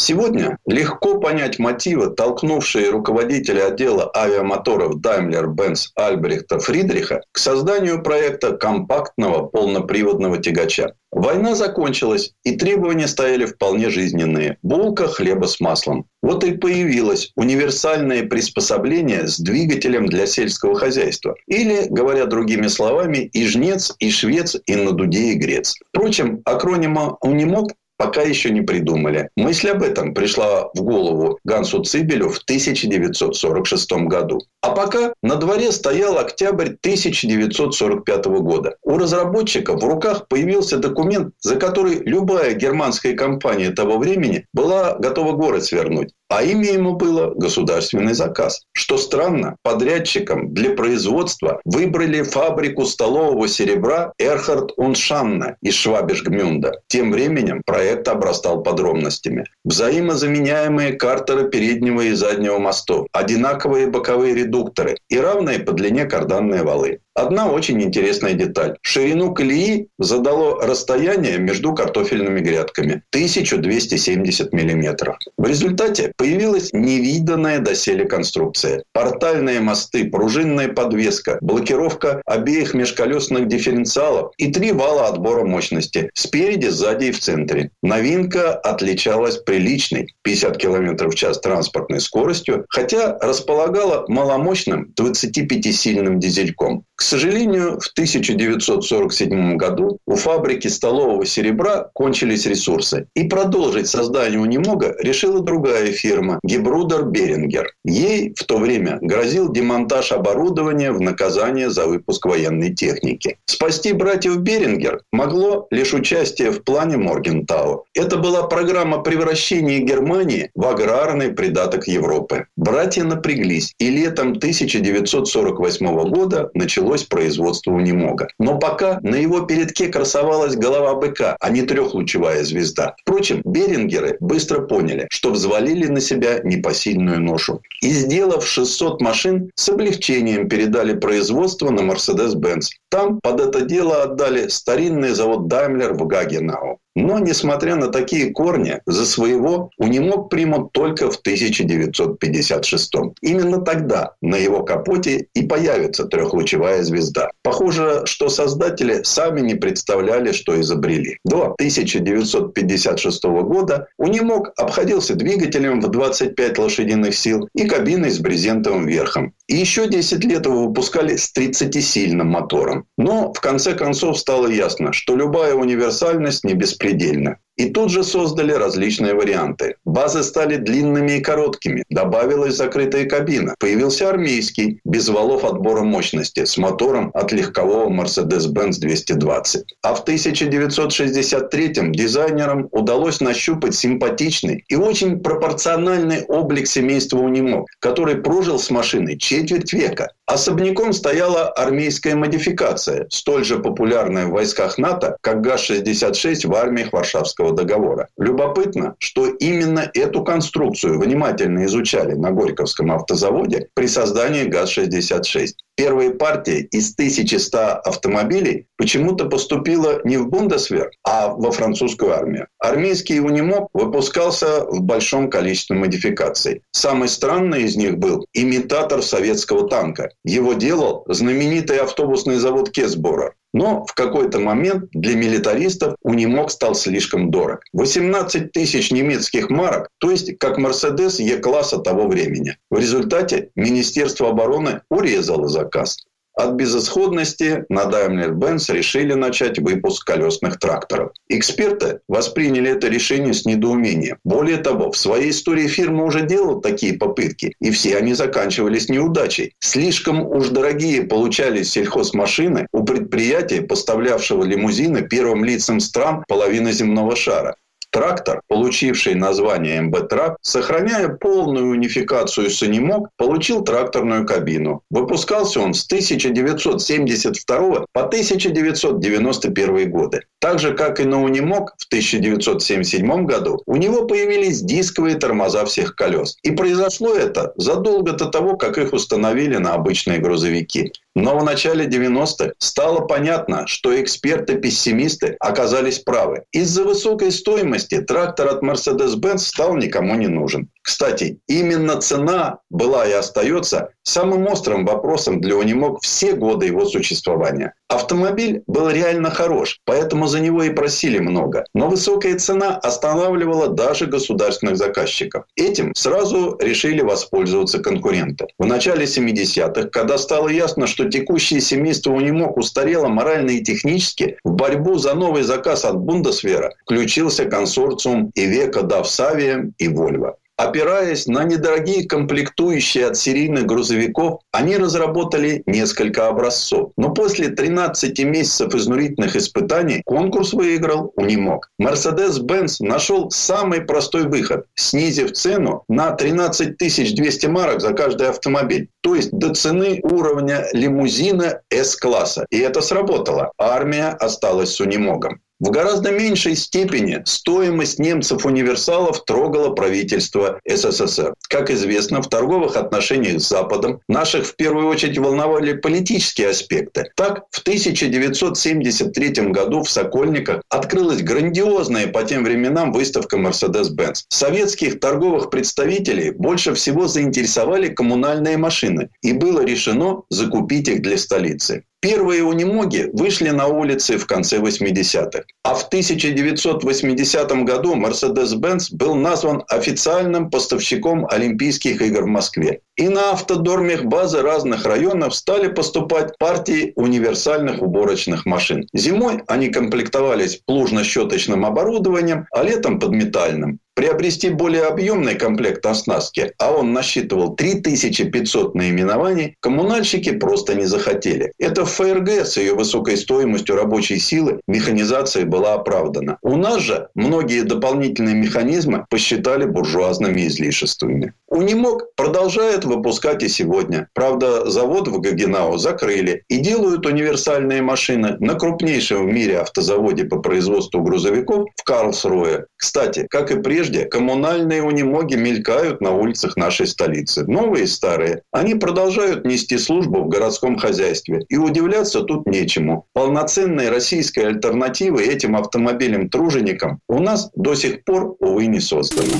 [0.00, 9.46] Сегодня легко понять мотивы, толкнувшие руководителя отдела авиамоторов Daimler-Benz Альбрехта Фридриха к созданию проекта компактного
[9.46, 10.94] полноприводного тягача.
[11.10, 14.58] Война закончилась, и требования стояли вполне жизненные.
[14.62, 16.06] Булка хлеба с маслом.
[16.22, 21.34] Вот и появилось универсальное приспособление с двигателем для сельского хозяйства.
[21.48, 25.74] Или, говоря другими словами, и жнец, и швец, и на дуде и грец.
[25.88, 29.28] Впрочем, акронима «Унимок» пока еще не придумали.
[29.36, 34.40] Мысль об этом пришла в голову Гансу Цибелю в 1946 году.
[34.62, 38.76] А пока на дворе стоял октябрь 1945 года.
[38.82, 45.32] У разработчика в руках появился документ, за который любая германская компания того времени была готова
[45.32, 46.12] город свернуть.
[46.28, 48.62] А имя ему было государственный заказ.
[48.72, 56.82] Что странно, подрядчиком для производства выбрали фабрику столового серебра Эрхард Уншанна из Швабишгмюнда.
[56.88, 59.46] Тем временем проект обрастал подробностями.
[59.64, 67.00] Взаимозаменяемые картеры переднего и заднего мостов, одинаковые боковые редукторы и равные по длине карданные валы.
[67.18, 68.76] Одна очень интересная деталь.
[68.80, 75.16] Ширину колеи задало расстояние между картофельными грядками– 1270 миллиметров.
[75.36, 78.84] В результате появилась невиданная доселе конструкция.
[78.92, 87.06] Портальные мосты, пружинная подвеска, блокировка обеих межколесных дифференциалов и три вала отбора мощности– спереди, сзади
[87.06, 87.72] и в центре.
[87.82, 96.84] Новинка отличалась приличной– 50 км в час транспортной скоростью, хотя располагала маломощным 25-сильным дизельком.
[96.94, 103.06] К сожалению, в 1947 году у фабрики столового серебра кончились ресурсы.
[103.14, 107.72] И продолжить создание немного решила другая фирма– Гебрудер Берингер.
[107.84, 113.38] Ей в то время грозил демонтаж оборудования в наказание за выпуск военной техники.
[113.46, 117.84] Спасти братьев Берингер могло лишь участие в плане Моргентау.
[117.94, 122.46] Это была программа превращения Германии в аграрный придаток Европы.
[122.56, 128.28] Братья напряглись, и летом 1948 года началось началось производство унемога.
[128.38, 132.94] Но пока на его передке красовалась голова быка, а не трехлучевая звезда.
[133.02, 137.60] Впрочем, Берингеры быстро поняли, что взвалили на себя непосильную ношу.
[137.82, 142.68] И сделав 600 машин, с облегчением передали производство на Mercedes-Benz.
[142.90, 146.78] Там под это дело отдали старинный завод Daimler в Гагенау.
[147.00, 152.92] Но, несмотря на такие корни, за своего Унимок примут только в 1956
[153.22, 157.30] Именно тогда на его капоте и появится трехлучевая звезда.
[157.44, 161.18] Похоже, что создатели сами не представляли, что изобрели.
[161.24, 169.34] До 1956 года Унимок обходился двигателем в 25 лошадиных сил и кабиной с брезентовым верхом.
[169.48, 172.86] И еще 10 лет его выпускали с 30-сильным мотором.
[172.98, 177.38] Но в конце концов стало ясно, что любая универсальность не беспредельна.
[177.58, 179.74] И тут же создали различные варианты.
[179.84, 181.82] Базы стали длинными и короткими.
[181.90, 183.56] Добавилась закрытая кабина.
[183.58, 189.74] Появился армейский, без валов отбора мощности, с мотором от легкового Mercedes-Benz 220.
[189.82, 198.60] А в 1963-м дизайнерам удалось нащупать симпатичный и очень пропорциональный облик семейства Унимок, который прожил
[198.60, 200.12] с машиной четверть века.
[200.26, 207.47] Особняком стояла армейская модификация, столь же популярная в войсках НАТО, как ГАЗ-66 в армиях Варшавского
[207.52, 208.08] договора.
[208.16, 215.54] Любопытно, что именно эту конструкцию внимательно изучали на Горьковском автозаводе при создании ГАЗ-66.
[215.78, 222.48] Первая партия из 1100 автомобилей почему-то поступила не в Бундесвер, а во французскую армию.
[222.58, 226.62] Армейский унимок выпускался в большом количестве модификаций.
[226.72, 230.10] Самый странный из них был имитатор советского танка.
[230.24, 233.34] Его делал знаменитый автобусный завод Кесбора.
[233.54, 237.60] Но в какой-то момент для милитаристов унимок стал слишком дорог.
[237.72, 242.56] 18 тысяч немецких марок, то есть как Мерседес Е-класса того времени.
[242.70, 245.98] В результате Министерство обороны урезало заказ.
[246.34, 251.10] От безысходности на Daimler-Benz решили начать выпуск колесных тракторов.
[251.28, 254.18] Эксперты восприняли это решение с недоумением.
[254.22, 259.54] Более того, в своей истории фирма уже делала такие попытки, и все они заканчивались неудачей.
[259.58, 267.56] Слишком уж дорогие получались сельхозмашины у предприятия, поставлявшего лимузины первым лицам стран половины земного шара.
[267.90, 274.82] Трактор, получивший название МБ-трак, сохраняя полную унификацию с Анимок, получил тракторную кабину.
[274.90, 280.20] Выпускался он с 1972 по 1991 годы.
[280.38, 285.96] Так же, как и на Унимок в 1977 году, у него появились дисковые тормоза всех
[285.96, 286.36] колес.
[286.42, 290.92] И произошло это задолго до того, как их установили на обычные грузовики.
[291.20, 296.44] Но в начале 90-х стало понятно, что эксперты-пессимисты оказались правы.
[296.52, 300.70] Из-за высокой стоимости трактор от Mercedes-Benz стал никому не нужен.
[300.88, 307.74] Кстати, именно цена была и остается самым острым вопросом для Унимок все годы его существования.
[307.88, 311.66] Автомобиль был реально хорош, поэтому за него и просили много.
[311.74, 315.44] Но высокая цена останавливала даже государственных заказчиков.
[315.56, 318.46] Этим сразу решили воспользоваться конкуренты.
[318.58, 324.52] В начале 70-х, когда стало ясно, что текущее семейство Унимок устарело морально и технически, в
[324.52, 330.38] борьбу за новый заказ от Бундесвера включился консорциум Ивека Давсавия и Вольво.
[330.58, 336.90] Опираясь на недорогие комплектующие от серийных грузовиков, они разработали несколько образцов.
[336.96, 341.70] Но после 13 месяцев изнурительных испытаний конкурс выиграл Унимок.
[341.80, 348.88] Mercedes-Benz нашел самый простой выход, снизив цену на 13 200 марок за каждый автомобиль.
[349.00, 352.46] То есть до цены уровня лимузина S-класса.
[352.50, 353.52] И это сработало.
[353.58, 355.40] Армия осталась с Унимогом.
[355.60, 361.34] В гораздо меньшей степени стоимость немцев-универсалов трогала правительство СССР.
[361.48, 367.10] Как известно, в торговых отношениях с Западом наших в первую очередь волновали политические аспекты.
[367.16, 374.26] Так, в 1973 году в Сокольниках открылась грандиозная по тем временам выставка Mercedes-Benz.
[374.28, 381.82] Советских торговых представителей больше всего заинтересовали коммунальные машины, и было решено закупить их для столицы.
[382.00, 385.42] Первые унимоги вышли на улицы в конце 80-х.
[385.64, 392.82] А в 1980 году Mercedes-Benz был назван официальным поставщиком Олимпийских игр в Москве.
[392.98, 398.88] И на автодормехбазы разных районов стали поступать партии универсальных уборочных машин.
[398.92, 403.78] Зимой они комплектовались плужно-щеточным оборудованием, а летом подметальным.
[403.98, 411.52] Приобрести более объемный комплект оснастки, а он насчитывал 3500 наименований, коммунальщики просто не захотели.
[411.58, 416.38] Это в ФРГ с ее высокой стоимостью рабочей силы механизация была оправдана.
[416.42, 421.34] У нас же многие дополнительные механизмы посчитали буржуазными излишествами.
[421.48, 424.08] Унимок продолжает выпускать и сегодня.
[424.12, 430.40] Правда, завод в Гагенау закрыли и делают универсальные машины на крупнейшем в мире автозаводе по
[430.40, 432.66] производству грузовиков в Карлсруэ.
[432.76, 437.44] Кстати, как и прежде, коммунальные унимоги мелькают на улицах нашей столицы.
[437.46, 438.42] Новые и старые.
[438.52, 441.40] Они продолжают нести службу в городском хозяйстве.
[441.48, 443.06] И удивляться тут нечему.
[443.14, 449.32] Полноценной российской альтернативы этим автомобилям-труженикам у нас до сих пор, увы, не создано.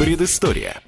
[0.00, 0.80] Предыстория.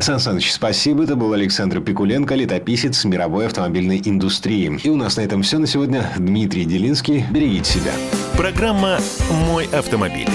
[0.00, 1.04] Сан Саныч, спасибо.
[1.04, 4.80] Это был Александр Пикуленко, летописец мировой автомобильной индустрии.
[4.82, 6.12] И у нас на этом все на сегодня.
[6.16, 7.24] Дмитрий Делинский.
[7.30, 7.92] Берегите себя.
[8.36, 8.98] Программа
[9.46, 10.26] «Мой автомобиль».